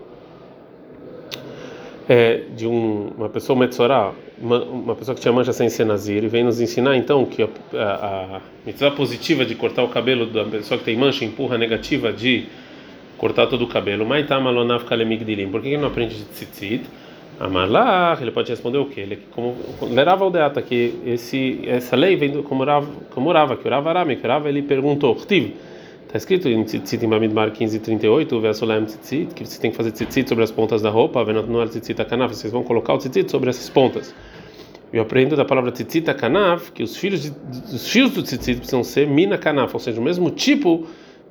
é, 2.11 2.43
de 2.57 2.67
um, 2.67 3.13
uma 3.17 3.29
pessoa 3.29 3.57
metzorá, 3.57 4.13
uma, 4.37 4.65
uma, 4.65 4.97
pessoa 4.97 5.15
que 5.15 5.21
tinha 5.21 5.33
mancha 5.33 5.53
sem 5.53 5.69
ser 5.69 5.85
nazir, 5.85 6.25
e 6.25 6.27
vem 6.27 6.43
nos 6.43 6.61
ensinar 6.61 6.97
então 6.97 7.25
que 7.25 7.41
a, 7.41 7.49
a, 7.73 8.37
a 8.39 8.41
mitzvah 8.67 8.91
positiva 8.91 9.45
de 9.45 9.55
cortar 9.55 9.85
o 9.85 9.89
cabelo 9.89 10.27
da 10.27 10.45
pessoa 10.45 10.77
que 10.77 10.85
tem 10.85 10.97
mancha 10.97 11.25
empurra 11.25 11.55
a 11.55 11.59
negativa 11.59 12.13
de 12.13 12.47
cortar 13.17 13.47
todo 13.47 13.63
o 13.63 13.69
cabelo. 13.69 14.05
Por 14.05 15.63
que 15.63 15.69
ele 15.69 15.77
não 15.77 15.87
aprende 15.87 16.17
de 16.17 16.25
tzitzit? 16.25 16.85
Amalach, 17.39 18.21
ele 18.21 18.33
pode 18.33 18.51
responder 18.51 18.79
o 18.79 18.87
quê? 18.87 19.03
Ele 19.03 19.19
como 19.31 19.55
lerava 19.83 20.27
o 20.27 20.31
deata 20.31 20.61
que 20.61 20.95
esse 21.07 21.61
essa 21.65 21.95
lei 21.95 22.17
vem 22.17 22.31
do 22.31 22.43
como 22.43 22.65
Rav, 22.65 22.89
como 23.15 23.31
Rava, 23.31 23.57
que 23.57 23.69
o 23.69 23.71
Rav 23.71 23.87
Arame, 23.87 24.17
que 24.17 24.27
o 24.27 24.29
Rav 24.29 24.49
ele 24.49 24.63
perguntou, 24.63 25.15
Está 26.11 26.19
escrito 26.19 26.49
em 26.49 26.65
Tzitzit 26.65 27.05
em 27.05 27.09
Bamidbar 27.09 27.53
15:38, 27.53 28.41
Vesolem 28.41 28.85
Tzitzit, 28.85 29.33
que 29.33 29.47
você 29.47 29.61
tem 29.61 29.71
que 29.71 29.77
fazer 29.77 29.93
Tzitzit 29.93 30.29
sobre 30.29 30.43
as 30.43 30.51
pontas 30.51 30.83
da 30.83 30.91
roupa, 30.91 31.25
vendo 31.25 31.45
no 31.45 31.65
Tzitzit 31.65 32.05
Kanaf, 32.05 32.35
vocês 32.35 32.53
vão 32.53 32.65
colocar 32.65 32.95
o 32.95 32.99
Tzitzit 32.99 33.31
sobre 33.31 33.49
essas 33.49 33.71
pontas. 33.71 34.13
Eu 34.93 35.03
aprendo 35.03 35.37
da 35.37 35.45
palavra 35.45 35.71
Tzitzit 35.71 36.13
Kanaf 36.15 36.73
que 36.73 36.83
os 36.83 36.97
filhos 36.97 37.23
de, 37.23 37.33
os 37.73 37.89
fios 37.89 38.11
do 38.11 38.25
Tzitzit 38.25 38.57
precisam 38.57 38.83
ser 38.83 39.07
Mina 39.07 39.39
Kanaf, 39.39 39.73
ou 39.73 39.79
seja, 39.79 40.01
o 40.01 40.03
mesmo 40.03 40.31
tipo 40.31 40.85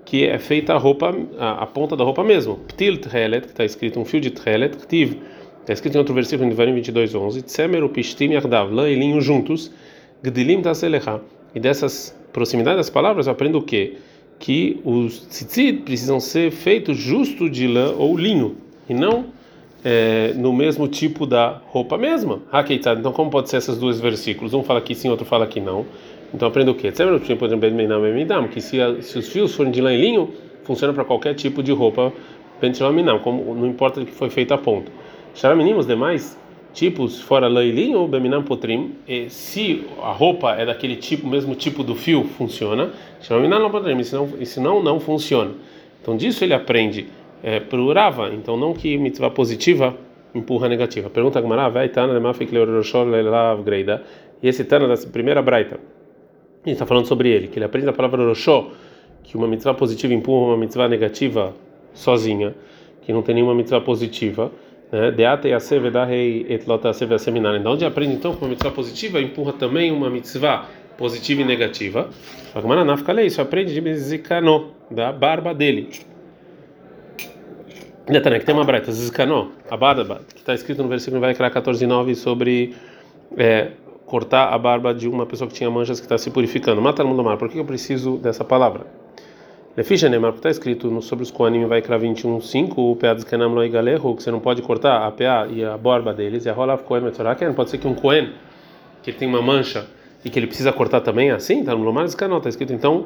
que 0.06 0.26
é 0.26 0.40
feita 0.40 0.74
a 0.74 0.78
roupa, 0.78 1.14
a, 1.38 1.64
a 1.64 1.68
ponta 1.68 1.98
da 1.98 2.06
roupa 2.06 2.24
mesmo. 2.24 2.56
Ptil 2.70 3.02
Tchelet, 3.02 3.48
que 3.48 3.52
está 3.52 3.66
escrito 3.66 4.00
um 4.00 4.06
fio 4.06 4.22
de 4.22 4.30
Tchelet, 4.30 4.78
Ktiv, 4.78 5.18
está 5.60 5.74
escrito 5.74 5.96
em 5.96 5.98
outro 5.98 6.16
versículo 6.16 6.46
em 6.48 6.52
Devarim 6.52 6.74
22:11, 6.76 7.42
Tsemer 7.42 7.86
Pishtim 7.90 8.32
Yardav, 8.32 8.74
lã 8.74 8.90
e 8.90 8.96
linho 8.96 9.20
juntos, 9.20 9.74
Gdilim 10.24 10.62
Taselecha. 10.62 11.20
E 11.54 11.60
dessas 11.60 12.18
proximidades 12.32 12.78
das 12.78 12.90
palavras 12.90 13.28
eu 13.28 13.34
aprendo 13.34 13.58
o 13.58 13.62
quê? 13.62 13.98
Que 14.40 14.80
os 14.86 15.20
tzitzit 15.28 15.82
precisam 15.82 16.20
ser 16.20 16.50
feitos 16.52 16.98
justo 16.98 17.50
de 17.50 17.68
lã 17.68 17.94
ou 17.98 18.18
linho 18.18 18.56
e 18.90 18.94
não 18.94 19.26
é, 19.84 20.34
no 20.36 20.54
mesmo 20.54 20.88
tipo 20.88 21.26
da 21.26 21.62
roupa 21.68 21.98
mesma. 21.98 22.40
Então, 22.98 23.12
como 23.12 23.30
pode 23.30 23.50
ser 23.50 23.58
esses 23.58 23.78
dois 23.78 24.00
versículos? 24.00 24.54
Um 24.54 24.64
fala 24.64 24.82
que 24.82 24.96
sim, 24.96 25.10
outro 25.10 25.26
fala 25.26 25.46
que 25.46 25.60
não. 25.60 25.86
Então, 26.34 26.48
aprenda 26.48 26.72
o 26.72 26.76
quê? 26.76 26.92
Que 26.92 28.62
se, 28.62 29.02
se 29.02 29.20
os 29.20 29.28
fios 29.30 29.54
forem 29.56 29.72
de 29.72 29.82
lã 29.82 29.94
e 29.94 30.00
linho, 30.00 30.30
funciona 30.64 30.94
para 30.94 31.04
qualquer 31.04 31.34
tipo 31.34 31.62
de 31.62 31.72
roupa, 31.72 32.14
como 33.24 33.56
não 33.56 33.68
importa 33.68 34.06
que 34.06 34.12
foi 34.12 34.30
feita 34.30 34.56
a 34.56 34.58
ponto. 34.58 34.92
Xaraminim, 35.34 35.74
os 35.74 35.86
demais 35.86 36.39
tipos 36.74 37.20
fora 37.22 37.48
lã 37.48 37.64
e 37.64 37.72
linho, 37.72 38.08
beminam 38.08 38.44
potrim, 38.44 38.96
se 39.30 39.86
a 40.02 40.12
roupa 40.12 40.54
é 40.54 40.66
daquele 40.66 40.96
tipo, 40.96 41.28
mesmo 41.28 41.56
tipo 41.56 41.84
do 41.84 41.96
fio, 41.96 42.24
funciona. 42.24 42.92
Beminam 43.30 43.70
potrim, 43.70 44.02
se 44.04 44.16
não, 44.16 44.46
se 44.46 44.60
não, 44.60 45.00
funciona. 45.00 45.52
Então 46.02 46.16
disso 46.16 46.44
ele 46.44 46.54
aprende 46.54 47.08
é, 47.44 47.60
para 47.60 47.80
o 47.80 47.92
então 48.34 48.58
não 48.58 48.74
que 48.74 48.98
mitzvah 48.98 49.30
positiva 49.30 49.96
empurra 50.34 50.70
negativa. 50.70 51.10
Pergunta 51.10 51.42
Gamara, 51.42 51.70
vai 51.70 51.90
Tana 51.90 52.14
de 52.14 52.20
Mafik 52.20 52.52
Greida. 53.64 54.04
E 54.42 54.48
esse 54.48 54.64
Tana 54.64 54.88
da 54.88 54.96
primeira 55.08 55.42
braita, 55.42 55.76
a 55.76 56.68
gente 56.68 56.74
está 56.74 56.86
falando 56.86 57.06
sobre 57.06 57.30
ele, 57.30 57.48
que 57.48 57.58
ele 57.58 57.66
aprende 57.66 57.90
a 57.90 57.94
palavra 57.94 58.24
Roshó, 58.26 58.70
que 59.24 59.36
uma 59.36 59.48
mitzvah 59.48 59.74
positiva 59.74 60.14
empurra 60.14 60.48
uma 60.48 60.58
mitzvah 60.58 60.88
negativa 60.88 61.54
sozinha, 61.94 62.56
que 63.02 63.12
não 63.12 63.22
tem 63.22 63.36
nenhuma 63.36 63.56
mitzvah 63.56 63.82
positiva? 63.82 64.52
Deata 65.16 65.48
e 65.48 65.54
asevedahei 65.54 66.48
etlota 66.50 66.92
seminar. 66.94 67.56
Então, 67.56 67.74
onde 67.74 67.86
aprende 67.86 68.14
então 68.14 68.36
que 68.36 68.42
uma 68.42 68.50
mitzvah 68.50 68.72
positiva 68.72 69.22
empurra 69.22 69.54
também 69.54 69.92
uma 69.92 70.10
mitzvah 70.10 70.66
positiva 70.98 71.42
e 71.42 71.46
negativa. 71.46 72.10
Agmarana 72.56 72.98
fica 72.98 73.14
lei, 73.14 73.28
isso 73.28 73.40
aprende 73.40 73.80
de 73.80 73.96
Zikano, 73.96 74.72
da 74.90 75.12
barba 75.12 75.54
dele. 75.54 75.90
Detalhe, 78.08 78.40
que 78.40 78.46
tem 78.46 78.56
uma 78.56 78.64
breta, 78.64 78.92
Zikano, 78.92 79.52
a 79.70 79.78
barba, 79.78 80.22
que 80.34 80.40
está 80.40 80.56
escrito 80.56 80.82
no 80.82 80.90
versículo 80.90 81.22
vai 81.22 81.36
criar 81.36 81.52
14:9 81.52 82.16
sobre 82.16 82.74
é, 83.38 83.74
cortar 84.08 84.52
a 84.52 84.58
barba 84.58 84.92
de 84.92 85.08
uma 85.08 85.28
pessoa 85.28 85.48
que 85.48 85.54
tinha 85.54 85.70
manchas 85.70 86.00
que 86.00 86.06
está 86.08 86.18
se 86.18 86.32
purificando. 86.32 86.82
Mata 86.82 87.04
no 87.04 87.10
mundo 87.10 87.24
mar. 87.24 87.38
Por 87.38 87.48
que 87.48 87.60
eu 87.60 87.66
preciso 87.66 88.18
dessa 88.18 88.44
palavra? 88.44 88.88
Leficha 89.80 90.10
Neymar, 90.10 90.34
está 90.34 90.50
escrito 90.50 91.02
sobre 91.02 91.24
os 91.24 91.32
Koanim 91.32 91.66
vai 91.66 91.82
criar 91.82 92.00
21.5, 92.00 92.74
o 92.76 92.98
PA 92.98 93.14
dos 93.14 93.24
Kenam 93.24 93.54
Loi 93.54 93.70
Galehu, 93.70 94.14
que 94.14 94.22
você 94.22 94.30
não 94.30 94.42
pode 94.42 94.62
cortar 94.62 95.08
a 95.08 95.10
PA 95.10 95.48
e 95.50 95.64
a 95.64 95.78
borba 95.78 96.14
deles, 96.14 96.46
e 96.46 96.50
a 96.50 96.54
Rolav 96.54 96.84
Kohen 96.84 97.02
Metzoraken, 97.02 97.54
pode 97.54 97.70
ser 97.70 97.78
que 97.78 97.88
um 97.88 97.96
Kohen, 97.96 98.34
que 99.02 99.12
ele 99.12 99.18
tem 99.18 99.26
uma 99.26 99.42
mancha 99.42 99.88
e 100.26 100.30
que 100.30 100.38
ele 100.38 100.48
precisa 100.48 100.74
cortar 100.74 101.00
também, 101.00 101.32
assim, 101.32 101.62
está 101.62 101.74
no 101.74 101.82
Lomar 101.82 102.14
Canal, 102.18 102.40
está 102.40 102.50
escrito 102.50 102.74
então 102.74 103.06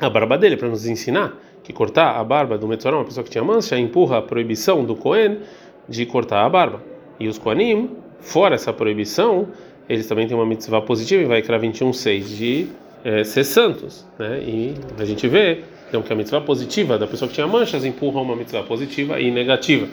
a 0.00 0.08
barba 0.08 0.38
dele, 0.38 0.56
para 0.56 0.68
nos 0.68 0.86
ensinar 0.86 1.36
que 1.64 1.72
cortar 1.72 2.12
a 2.16 2.22
barba 2.22 2.56
do 2.56 2.68
Metzorah, 2.68 2.98
uma 2.98 3.04
pessoa 3.04 3.24
que 3.24 3.30
tinha 3.30 3.42
mancha, 3.42 3.76
empurra 3.76 4.18
a 4.18 4.22
proibição 4.22 4.84
do 4.84 4.94
Kohen 4.94 5.40
de 5.88 6.06
cortar 6.06 6.44
a 6.44 6.48
barba. 6.48 6.80
E 7.18 7.26
os 7.26 7.40
Koanim, 7.40 7.96
fora 8.20 8.54
essa 8.54 8.72
proibição, 8.72 9.48
eles 9.88 10.06
também 10.06 10.28
têm 10.28 10.36
uma 10.36 10.46
mitzvah 10.46 10.80
positiva, 10.80 11.24
e 11.24 11.26
vai 11.26 11.42
criar 11.42 11.58
21.6 11.58 12.20
de 12.36 12.68
é, 13.02 13.24
ser 13.24 13.42
santos, 13.42 14.06
né? 14.16 14.38
E 14.44 14.74
a 14.96 15.04
gente 15.04 15.26
vê 15.26 15.64
então, 15.88 16.02
que 16.02 16.12
a 16.12 16.16
mitzvah 16.16 16.42
positiva 16.42 16.98
da 16.98 17.06
pessoa 17.06 17.28
que 17.28 17.34
tinha 17.34 17.46
manchas 17.46 17.82
empurra 17.82 18.20
uma 18.20 18.36
mitzvah 18.36 18.62
positiva 18.62 19.18
e 19.18 19.30
negativa. 19.30 19.88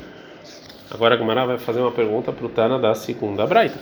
Agora 0.92 1.16
a 1.16 1.18
Gemara 1.18 1.46
vai 1.46 1.58
fazer 1.58 1.80
uma 1.80 1.92
pergunta 1.92 2.34
para 2.34 2.46
o 2.46 2.50
Tana 2.50 2.78
da 2.78 2.94
segunda 2.94 3.48
braita. 3.48 3.80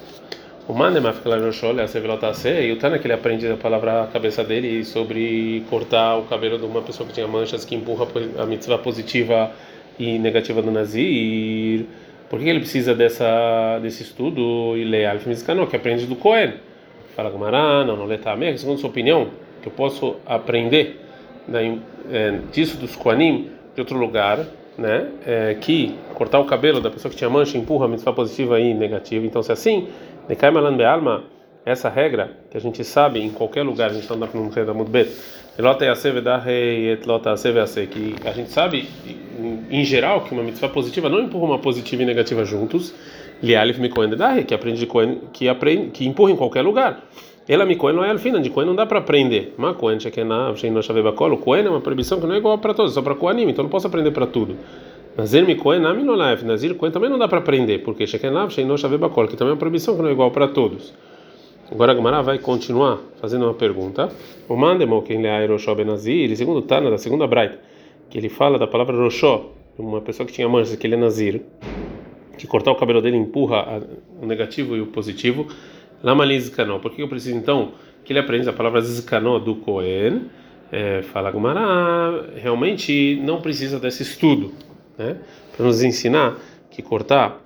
O 0.67 0.73
Manemaf 0.73 1.19
e 1.25 2.71
o 2.71 2.77
Tana 2.77 2.99
que 2.99 3.07
ele 3.07 3.13
aprende 3.13 3.47
a 3.47 3.57
palavra 3.57 4.03
a 4.03 4.07
cabeça 4.07 4.43
dele 4.43 4.85
sobre 4.85 5.65
cortar 5.69 6.17
o 6.17 6.23
cabelo 6.23 6.57
de 6.57 6.65
uma 6.65 6.81
pessoa 6.81 7.07
que 7.07 7.13
tinha 7.13 7.27
manchas 7.27 7.65
que 7.65 7.75
empurra 7.75 8.07
a 8.37 8.45
mitzvah 8.45 8.77
positiva 8.77 9.51
e 9.99 10.17
negativa 10.19 10.61
do 10.61 10.71
Nazir. 10.71 11.85
Por 12.29 12.39
que 12.39 12.47
ele 12.47 12.59
precisa 12.59 12.95
dessa, 12.95 13.79
desse 13.79 14.03
estudo 14.03 14.77
e 14.77 14.83
ler 14.85 15.07
Alf 15.07 15.25
que 15.69 15.75
aprende 15.75 16.05
do 16.05 16.15
Cohen? 16.15 16.53
Fala 17.15 17.31
Gemara, 17.31 17.83
não, 17.83 17.97
não 17.97 18.05
lê 18.05 18.17
Tameh, 18.17 18.57
segundo 18.57 18.79
sua 18.79 18.89
opinião, 18.89 19.29
que 19.61 19.67
eu 19.67 19.73
posso 19.73 20.15
aprender 20.25 21.02
né, 21.47 21.79
é, 22.11 22.39
disso 22.51 22.77
dos 22.77 22.95
Koanim 22.95 23.49
de 23.75 23.81
outro 23.81 23.97
lugar, 23.97 24.45
né, 24.77 25.09
é, 25.25 25.55
que 25.59 25.95
cortar 26.13 26.39
o 26.39 26.45
cabelo 26.45 26.81
da 26.81 26.89
pessoa 26.89 27.11
que 27.11 27.17
tinha 27.17 27.29
mancha 27.29 27.57
empurra 27.57 27.85
a 27.85 27.87
mitzvah 27.87 28.13
positiva 28.13 28.59
e 28.59 28.73
negativa. 28.73 29.25
Então, 29.25 29.41
se 29.43 29.51
é 29.51 29.53
assim, 29.53 29.87
Nekai 30.27 30.51
Malan 30.51 30.75
Be'alma, 30.75 31.23
essa 31.65 31.89
regra 31.89 32.31
que 32.51 32.57
a 32.57 32.59
gente 32.59 32.83
sabe 32.83 33.21
em 33.21 33.29
qualquer 33.29 33.63
lugar, 33.63 33.89
a 33.89 33.93
gente 33.93 34.03
está 34.03 34.15
no 34.15 34.49
da 34.65 34.73
Mudbet, 34.73 35.09
que 37.87 38.15
a 38.25 38.31
gente 38.31 38.49
sabe 38.49 38.89
em 39.69 39.85
geral 39.85 40.21
que 40.21 40.33
uma 40.33 40.43
mitzvah 40.43 40.69
positiva 40.69 41.09
não 41.09 41.21
empurra 41.21 41.45
uma 41.45 41.59
positiva 41.59 42.03
e 42.03 42.05
negativa 42.05 42.43
juntos, 42.43 42.93
que 44.43 44.53
aprende 44.53 44.87
que 45.31 45.47
aprende 45.47 45.91
que 45.91 46.05
empurra 46.05 46.31
em 46.31 46.35
qualquer 46.35 46.61
lugar. 46.61 47.03
Ela 47.47 47.65
me 47.65 47.75
coen 47.75 47.93
não 47.93 48.03
é 48.05 48.09
alfina, 48.09 48.39
de 48.39 48.49
coen 48.49 48.65
não 48.65 48.75
dá 48.75 48.85
para 48.85 48.99
aprender. 48.99 49.53
Mas 49.57 49.75
coen 49.75 49.99
shekenav, 49.99 50.57
shein 50.57 50.71
no 50.71 50.81
shavebakol, 50.81 51.37
coen 51.37 51.65
é 51.65 51.69
uma 51.69 51.81
proibição 51.81 52.19
que 52.19 52.25
não 52.25 52.35
é 52.35 52.37
igual 52.37 52.57
para 52.57 52.73
todos, 52.73 52.93
só 52.93 53.01
para 53.01 53.15
coanim, 53.15 53.49
então 53.49 53.63
não 53.63 53.69
posso 53.69 53.87
aprender 53.87 54.11
para 54.11 54.25
tudo. 54.25 54.55
Nazir 55.17 55.45
me 55.45 55.55
coen 55.55 55.79
nami 55.81 56.03
no 56.03 56.15
laif, 56.15 56.43
nazir 56.43 56.73
coen 56.75 56.91
também 56.91 57.09
não 57.09 57.19
dá 57.19 57.27
para 57.27 57.39
aprender, 57.39 57.79
porque 57.79 58.07
shekenav, 58.07 58.51
shein 58.51 58.77
shavebakol, 58.77 59.27
que 59.27 59.35
também 59.35 59.51
é 59.51 59.53
uma 59.53 59.59
proibição 59.59 59.95
que 59.95 60.01
não 60.01 60.09
é 60.09 60.13
igual 60.13 60.31
para 60.31 60.47
todos. 60.47 60.93
Agora 61.71 61.93
a 61.93 61.95
Gemara 61.95 62.21
vai 62.21 62.37
continuar 62.37 62.99
fazendo 63.19 63.45
uma 63.45 63.53
pergunta. 63.53 64.11
O 64.47 64.55
mandemo 64.55 65.01
quem 65.01 65.21
lê 65.21 65.45
Roshó 65.47 65.73
Benazir, 65.73 66.35
segundo 66.37 66.61
Tana, 66.61 66.91
da 66.91 66.97
segunda 66.97 67.25
Braita, 67.25 67.57
que 68.09 68.17
ele 68.17 68.29
fala 68.29 68.59
da 68.59 68.67
palavra 68.67 68.95
Roshó, 68.95 69.49
uma 69.77 69.99
pessoa 70.01 70.27
que 70.27 70.33
tinha 70.33 70.47
manchas, 70.47 70.75
que 70.75 70.85
ele 70.85 70.93
é 70.93 70.97
Nazir, 70.97 71.41
que 72.37 72.45
cortar 72.45 72.71
o 72.71 72.75
cabelo 72.75 73.01
dele 73.01 73.17
empurra 73.17 73.81
o 74.21 74.25
negativo 74.25 74.75
e 74.75 74.81
o 74.81 74.87
positivo. 74.87 75.47
Lama 76.03 76.25
Lizkanó. 76.25 76.79
Por 76.79 76.91
que 76.91 77.01
eu 77.01 77.07
preciso 77.07 77.37
então 77.37 77.71
que 78.03 78.11
ele 78.11 78.19
aprenda 78.19 78.49
a 78.49 78.53
palavra 78.53 78.81
Zizkanó 78.81 79.39
do 79.39 79.55
Cohen? 79.55 80.29
É, 80.71 81.01
fala 81.03 81.31
Gumara, 81.31 82.29
realmente 82.35 83.21
não 83.23 83.39
precisa 83.39 83.79
desse 83.79 84.01
estudo, 84.01 84.53
né? 84.97 85.17
Para 85.55 85.65
nos 85.67 85.83
ensinar 85.83 86.37
que 86.71 86.81
cortar 86.81 87.39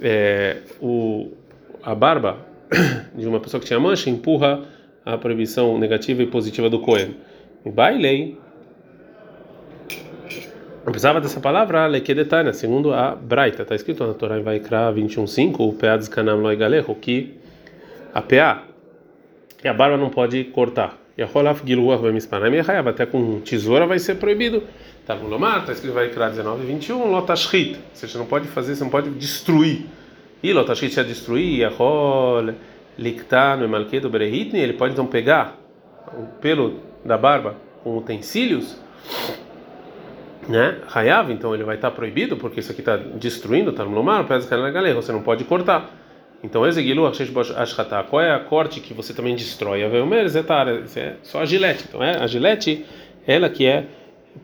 é, 0.00 0.62
o, 0.80 1.30
a 1.82 1.94
barba 1.94 2.38
de 3.14 3.26
uma 3.26 3.38
pessoa 3.38 3.60
que 3.60 3.66
tinha 3.66 3.78
mancha 3.78 4.08
empurra 4.08 4.64
a 5.04 5.18
proibição 5.18 5.78
negativa 5.78 6.22
e 6.22 6.26
positiva 6.26 6.70
do 6.70 6.80
Cohen. 6.80 7.16
Bailei. 7.66 8.38
Eu 10.86 10.92
precisava 10.92 11.20
dessa 11.20 11.38
palavra, 11.38 11.86
lekedetania, 11.86 12.54
segundo 12.54 12.94
a 12.94 13.14
Braita, 13.14 13.62
está 13.62 13.74
escrito 13.74 14.06
na 14.06 14.14
Torá 14.14 14.38
em 14.38 14.42
Vaikra 14.42 14.90
21.5, 14.90 15.60
o 15.60 15.74
Pead 15.74 16.08
Kanam 16.08 16.40
Loi 16.40 16.56
Galeho, 16.56 16.94
que 16.94 17.39
a 18.12 18.22
PA, 18.22 18.64
e 19.62 19.68
a 19.68 19.74
barba 19.74 19.96
não 19.96 20.10
pode 20.10 20.44
cortar. 20.44 20.98
E 21.16 21.22
a 21.22 21.26
Rolaf 21.26 21.62
Giluah 21.66 21.96
vai 21.96 22.12
me 22.12 22.18
espanar, 22.18 22.50
até 22.88 23.04
com 23.04 23.40
tesoura 23.40 23.86
vai 23.86 23.98
ser 23.98 24.14
proibido. 24.16 24.62
Tá 25.06 25.14
no 25.14 25.28
Lomar, 25.28 25.60
está 25.60 25.72
escrito 25.72 25.92
vai 25.92 26.08
criar 26.08 26.30
19 26.30 26.62
e 26.62 26.66
21, 26.66 27.10
Lotashrit. 27.10 27.78
Você 27.92 28.16
não 28.16 28.26
pode 28.26 28.48
fazer, 28.48 28.74
você 28.74 28.84
não 28.84 28.90
pode 28.90 29.10
destruir. 29.10 29.86
E 30.42 30.52
Lotashrit 30.52 30.98
é 30.98 31.04
destruir, 31.04 31.64
a 31.64 31.68
Rol, 31.68 32.54
Liktano 32.98 33.64
e 33.64 33.68
Malkedo 33.68 34.08
Berehitni, 34.08 34.60
ele 34.60 34.74
pode 34.74 34.92
então 34.92 35.06
pegar 35.06 35.58
o 36.14 36.26
pelo 36.40 36.80
da 37.04 37.18
barba 37.18 37.56
com 37.82 37.96
utensílios, 37.96 38.76
né? 40.48 40.78
Hayav, 40.94 41.30
então 41.30 41.54
ele 41.54 41.64
vai 41.64 41.76
estar 41.76 41.90
proibido, 41.90 42.36
porque 42.36 42.60
isso 42.60 42.72
aqui 42.72 42.80
está 42.80 42.96
destruindo, 42.96 43.70
está 43.70 43.84
no 43.84 43.94
Lomar, 43.94 44.24
pesa 44.24 44.48
canela 44.48 44.70
galera, 44.70 44.94
você 44.94 45.12
não 45.12 45.22
pode 45.22 45.44
cortar. 45.44 45.99
Então, 46.42 46.66
Ezegilu 46.66 47.06
Ashkatá, 47.06 48.02
qual 48.02 48.22
é 48.22 48.32
a 48.32 48.40
corte 48.40 48.80
que 48.80 48.94
você 48.94 49.12
também 49.12 49.34
destrói? 49.34 49.82
Zetara, 50.28 50.84
é 50.96 51.14
só 51.22 51.40
a 51.40 51.44
gilete. 51.44 51.84
Então, 51.88 52.02
é 52.02 52.16
a 52.16 52.26
gilete, 52.26 52.84
ela 53.26 53.50
que 53.50 53.66
é 53.66 53.86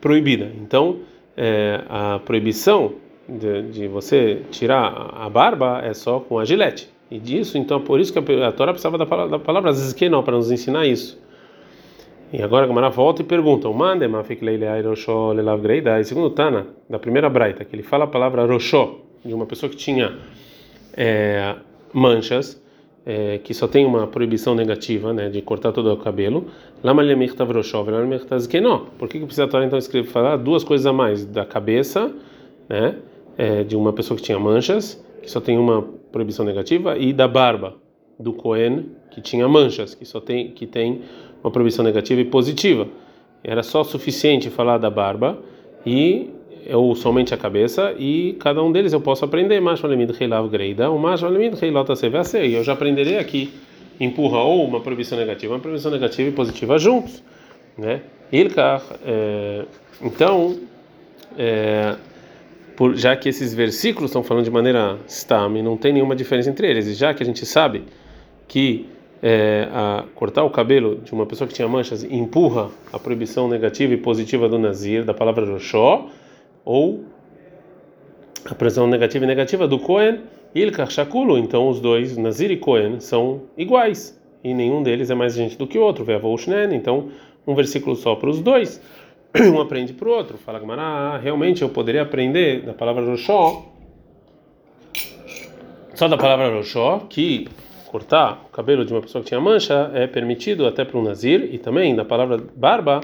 proibida. 0.00 0.50
Então, 0.60 1.00
é, 1.36 1.80
a 1.88 2.20
proibição 2.24 2.94
de, 3.28 3.62
de, 3.62 3.88
você 3.88 4.42
tirar 4.50 5.10
a 5.14 5.28
barba 5.28 5.80
é 5.82 5.94
só 5.94 6.20
com 6.20 6.38
a 6.38 6.44
gilete. 6.44 6.88
E 7.10 7.18
disso, 7.18 7.56
então, 7.56 7.80
por 7.80 7.98
isso 7.98 8.12
que 8.12 8.18
a, 8.18 8.52
Torá 8.52 8.72
precisava 8.72 8.98
da 8.98 9.06
palavra, 9.06 9.38
da 9.38 9.42
palavra 9.42 9.72
zizkenó, 9.72 10.22
para 10.22 10.36
nos 10.36 10.50
ensinar 10.50 10.86
isso. 10.86 11.18
E 12.32 12.42
agora 12.42 12.64
a 12.64 12.68
Gamara 12.68 12.90
volta 12.90 13.22
e 13.22 13.24
pergunta: 13.24 13.68
Mande, 13.70 14.06
E 16.00 16.04
segundo 16.04 16.30
Tana, 16.30 16.66
da 16.90 16.98
primeira 16.98 17.30
braita, 17.30 17.64
que 17.64 17.74
ele 17.74 17.84
fala 17.84 18.04
a 18.04 18.08
palavra 18.08 18.44
roshó, 18.44 18.98
de 19.24 19.32
uma 19.32 19.46
pessoa 19.46 19.70
que 19.70 19.76
tinha 19.76 20.18
é, 20.96 21.54
manchas, 21.92 22.62
é, 23.04 23.38
que 23.38 23.54
só 23.54 23.68
tem 23.68 23.86
uma 23.86 24.06
proibição 24.06 24.54
negativa, 24.54 25.12
né, 25.12 25.28
de 25.28 25.40
cortar 25.40 25.72
todo 25.72 25.92
o 25.92 25.96
cabelo. 25.96 26.46
Por 28.98 29.08
que, 29.08 29.20
que 29.20 29.24
precisa 29.24 29.46
Torá 29.46 29.64
então 29.64 29.78
escrever, 29.78 30.08
falar 30.08 30.36
duas 30.36 30.64
coisas 30.64 30.86
a 30.86 30.92
mais? 30.92 31.24
Da 31.24 31.44
cabeça, 31.44 32.12
né, 32.68 32.96
é, 33.38 33.62
de 33.62 33.76
uma 33.76 33.92
pessoa 33.92 34.16
que 34.16 34.22
tinha 34.24 34.38
manchas, 34.38 35.02
que 35.22 35.30
só 35.30 35.40
tem 35.40 35.56
uma 35.56 35.82
proibição 36.10 36.44
negativa, 36.44 36.98
e 36.98 37.12
da 37.12 37.28
barba, 37.28 37.74
do 38.18 38.32
Cohen, 38.32 38.90
que 39.10 39.20
tinha 39.20 39.46
manchas, 39.46 39.94
que 39.94 40.04
só 40.04 40.20
tem, 40.20 40.50
que 40.50 40.66
tem 40.66 41.02
uma 41.42 41.50
proibição 41.50 41.84
negativa 41.84 42.20
e 42.20 42.24
positiva. 42.24 42.88
Era 43.44 43.62
só 43.62 43.84
suficiente 43.84 44.50
falar 44.50 44.78
da 44.78 44.90
barba 44.90 45.38
e 45.84 46.30
ou 46.72 46.94
somente 46.94 47.34
a 47.34 47.36
cabeça 47.36 47.94
e 47.98 48.36
cada 48.40 48.62
um 48.62 48.72
deles 48.72 48.92
eu 48.92 49.00
posso 49.00 49.24
aprender. 49.24 49.60
Mais 49.60 49.80
reilav 49.80 50.48
greida 50.48 50.90
o 50.90 50.98
mais 50.98 51.20
reilota 51.60 51.94
e 52.44 52.54
eu 52.54 52.64
já 52.64 52.72
aprenderei 52.72 53.18
aqui. 53.18 53.52
Empurra 53.98 54.38
ou 54.38 54.66
uma 54.66 54.80
proibição 54.80 55.16
negativa 55.16 55.54
uma 55.54 55.60
proibição 55.60 55.90
negativa 55.90 56.28
e 56.28 56.32
positiva 56.32 56.78
juntos 56.78 57.22
né? 57.78 58.02
Ilkar 58.32 58.82
é, 59.04 59.64
então 60.02 60.58
é, 61.38 61.96
por, 62.76 62.94
já 62.94 63.16
que 63.16 63.28
esses 63.28 63.54
versículos 63.54 64.10
estão 64.10 64.22
falando 64.22 64.44
de 64.44 64.50
maneira 64.50 64.98
stam 65.08 65.56
e 65.56 65.62
não 65.62 65.76
tem 65.76 65.92
nenhuma 65.92 66.14
diferença 66.14 66.50
entre 66.50 66.68
eles 66.68 66.86
e 66.86 66.94
já 66.94 67.14
que 67.14 67.22
a 67.22 67.26
gente 67.26 67.44
sabe 67.46 67.84
que 68.46 68.86
é, 69.22 69.68
cortar 70.14 70.44
o 70.44 70.50
cabelo 70.50 70.96
de 70.96 71.12
uma 71.12 71.26
pessoa 71.26 71.48
que 71.48 71.54
tinha 71.54 71.66
manchas 71.66 72.04
empurra 72.04 72.70
a 72.92 72.98
proibição 72.98 73.48
negativa 73.48 73.94
e 73.94 73.96
positiva 73.96 74.48
do 74.48 74.58
Nazir, 74.58 75.04
da 75.04 75.14
palavra 75.14 75.46
Roshó, 75.46 76.08
ou 76.66 77.04
a 78.44 78.54
proibição 78.54 78.86
negativa 78.86 79.24
e 79.24 79.28
negativa 79.28 79.68
do 79.68 79.78
Cohen, 79.78 80.20
Ilkar 80.54 80.90
Shakulo, 80.90 81.38
então 81.38 81.68
os 81.68 81.80
dois, 81.80 82.16
Nazir 82.16 82.50
e 82.50 82.56
Cohen, 82.56 83.00
são 83.00 83.42
iguais, 83.56 84.20
e 84.42 84.52
nenhum 84.52 84.82
deles 84.82 85.08
é 85.08 85.14
mais 85.14 85.34
gente 85.34 85.56
do 85.56 85.66
que 85.66 85.78
o 85.78 85.82
outro, 85.82 86.04
então 86.72 87.08
um 87.46 87.54
versículo 87.54 87.94
só 87.94 88.16
para 88.16 88.28
os 88.28 88.40
dois, 88.40 88.82
um 89.40 89.60
aprende 89.60 89.92
para 89.92 90.08
o 90.08 90.12
outro, 90.12 90.36
fala 90.38 90.58
Gamara, 90.58 90.82
ah, 90.82 91.18
realmente 91.18 91.62
eu 91.62 91.68
poderia 91.68 92.02
aprender 92.02 92.62
da 92.62 92.74
palavra 92.74 93.04
Roshó, 93.04 93.64
só 95.94 96.08
da 96.08 96.16
palavra 96.16 96.50
Roshó, 96.50 97.06
que 97.08 97.48
cortar 97.86 98.44
o 98.48 98.52
cabelo 98.52 98.84
de 98.84 98.92
uma 98.92 99.00
pessoa 99.00 99.22
que 99.22 99.28
tinha 99.28 99.40
mancha 99.40 99.90
é 99.94 100.06
permitido 100.06 100.66
até 100.66 100.84
para 100.84 100.98
um 100.98 101.02
nazir 101.02 101.48
e 101.54 101.58
também 101.58 101.94
na 101.94 102.04
palavra 102.04 102.42
barba 102.54 103.00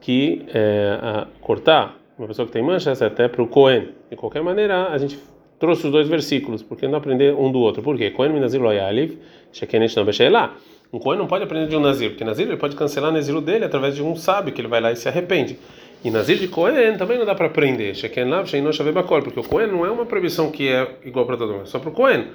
que 0.00 0.44
é, 0.48 1.26
cortar 1.40 1.96
uma 2.18 2.28
pessoa 2.28 2.46
que 2.46 2.52
tem 2.52 2.62
manchas 2.62 3.02
até 3.02 3.28
para 3.28 3.42
o 3.42 3.46
Cohen. 3.46 3.88
De 4.10 4.16
qualquer 4.16 4.42
maneira, 4.42 4.88
a 4.88 4.98
gente 4.98 5.18
trouxe 5.58 5.86
os 5.86 5.92
dois 5.92 6.08
versículos, 6.08 6.62
porque 6.62 6.86
não 6.86 6.98
aprender 6.98 7.34
um 7.34 7.50
do 7.50 7.58
outro. 7.58 7.82
Por 7.82 7.96
quê? 7.96 8.10
Cohen 8.10 8.38
nazir 8.38 8.60
loyaliv, 8.60 9.18
shekenesh 9.52 9.96
não 9.96 10.04
lá. 10.30 10.56
Um 10.92 10.98
Cohen 10.98 11.18
não 11.18 11.26
pode 11.26 11.44
aprender 11.44 11.68
de 11.68 11.76
um 11.76 11.80
nazir, 11.80 12.10
porque 12.10 12.24
nazir 12.24 12.46
ele 12.46 12.56
pode 12.56 12.76
cancelar 12.76 13.10
o 13.10 13.12
naziro 13.12 13.40
dele 13.40 13.64
através 13.64 13.96
de 13.96 14.02
um 14.02 14.14
sábio 14.14 14.52
que 14.52 14.60
ele 14.60 14.68
vai 14.68 14.80
lá 14.80 14.92
e 14.92 14.96
se 14.96 15.08
arrepende. 15.08 15.58
E 16.04 16.10
nazir 16.10 16.38
de 16.38 16.48
Cohen 16.48 16.96
também 16.96 17.18
não 17.18 17.24
dá 17.24 17.34
para 17.34 17.46
aprender. 17.46 17.94
Sheken 17.94 18.28
lav, 18.28 18.46
shein 18.46 18.62
porque 18.62 19.40
o 19.40 19.42
Cohen 19.42 19.68
não 19.68 19.84
é 19.84 19.90
uma 19.90 20.06
proibição 20.06 20.50
que 20.50 20.68
é 20.68 20.98
igual 21.04 21.26
para 21.26 21.36
todo 21.36 21.52
mundo, 21.52 21.62
é 21.62 21.66
só 21.66 21.78
para 21.78 21.88
o 21.88 21.92
Cohen. 21.92 22.26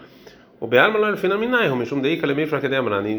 O 0.60 0.68
Be'al 0.68 0.92
Malor 0.92 1.16
Finaminai, 1.16 1.70
Homeshum 1.70 2.02
Dei 2.02 2.18
Kalemei 2.18 2.46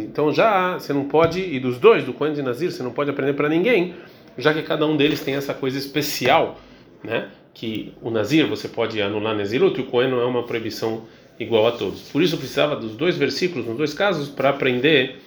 Então 0.02 0.30
já 0.30 0.78
você 0.78 0.92
não 0.92 1.04
pode, 1.04 1.40
e 1.40 1.58
dos 1.58 1.78
dois, 1.78 2.04
do 2.04 2.12
Kohen 2.12 2.34
de 2.34 2.42
Nazir, 2.42 2.70
você 2.70 2.82
não 2.82 2.90
pode 2.90 3.08
aprender 3.08 3.32
para 3.32 3.48
ninguém, 3.48 3.94
já 4.40 4.52
que 4.52 4.62
cada 4.62 4.86
um 4.86 4.96
deles 4.96 5.20
tem 5.20 5.34
essa 5.34 5.54
coisa 5.54 5.78
especial, 5.78 6.60
né? 7.02 7.28
Que 7.52 7.92
o 8.00 8.10
Nazir 8.10 8.46
você 8.46 8.68
pode 8.68 9.00
anular 9.00 9.36
Nazirut 9.36 9.78
e 9.78 9.82
o 9.82 9.86
Kohen 9.86 10.10
não 10.10 10.20
é 10.20 10.24
uma 10.24 10.44
proibição 10.44 11.02
igual 11.38 11.66
a 11.66 11.72
todos. 11.72 12.10
Por 12.10 12.22
isso 12.22 12.36
precisava 12.36 12.76
dos 12.76 12.94
dois 12.96 13.16
versículos, 13.16 13.66
nos 13.66 13.76
dois 13.76 13.94
casos, 13.94 14.28
para 14.28 14.50
aprender. 14.50 15.20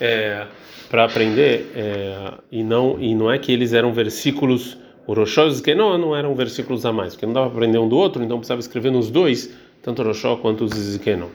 É, 0.00 0.46
para 0.88 1.04
aprender 1.04 1.70
é, 1.74 2.32
e 2.50 2.62
não 2.62 2.98
e 2.98 3.14
não 3.14 3.30
é 3.30 3.38
que 3.38 3.52
eles 3.52 3.72
eram 3.72 3.92
versículos 3.92 4.78
o 5.06 5.12
Roshos 5.12 5.60
que 5.60 5.74
não 5.74 5.98
não 5.98 6.16
eram 6.16 6.34
versículos 6.34 6.86
a 6.86 6.92
mais 6.92 7.14
porque 7.14 7.26
não 7.26 7.32
dava 7.34 7.50
para 7.50 7.58
aprender 7.58 7.78
um 7.78 7.88
do 7.88 7.96
outro 7.96 8.22
então 8.22 8.38
precisava 8.38 8.60
escrever 8.60 8.90
nos 8.90 9.10
dois 9.10 9.52
tanto 9.82 10.02
Roshó 10.02 10.36
quanto 10.36 10.64
os 10.64 10.72
Zizikenon. 10.72 11.28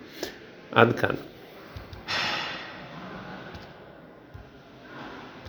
Adkan. 0.71 1.32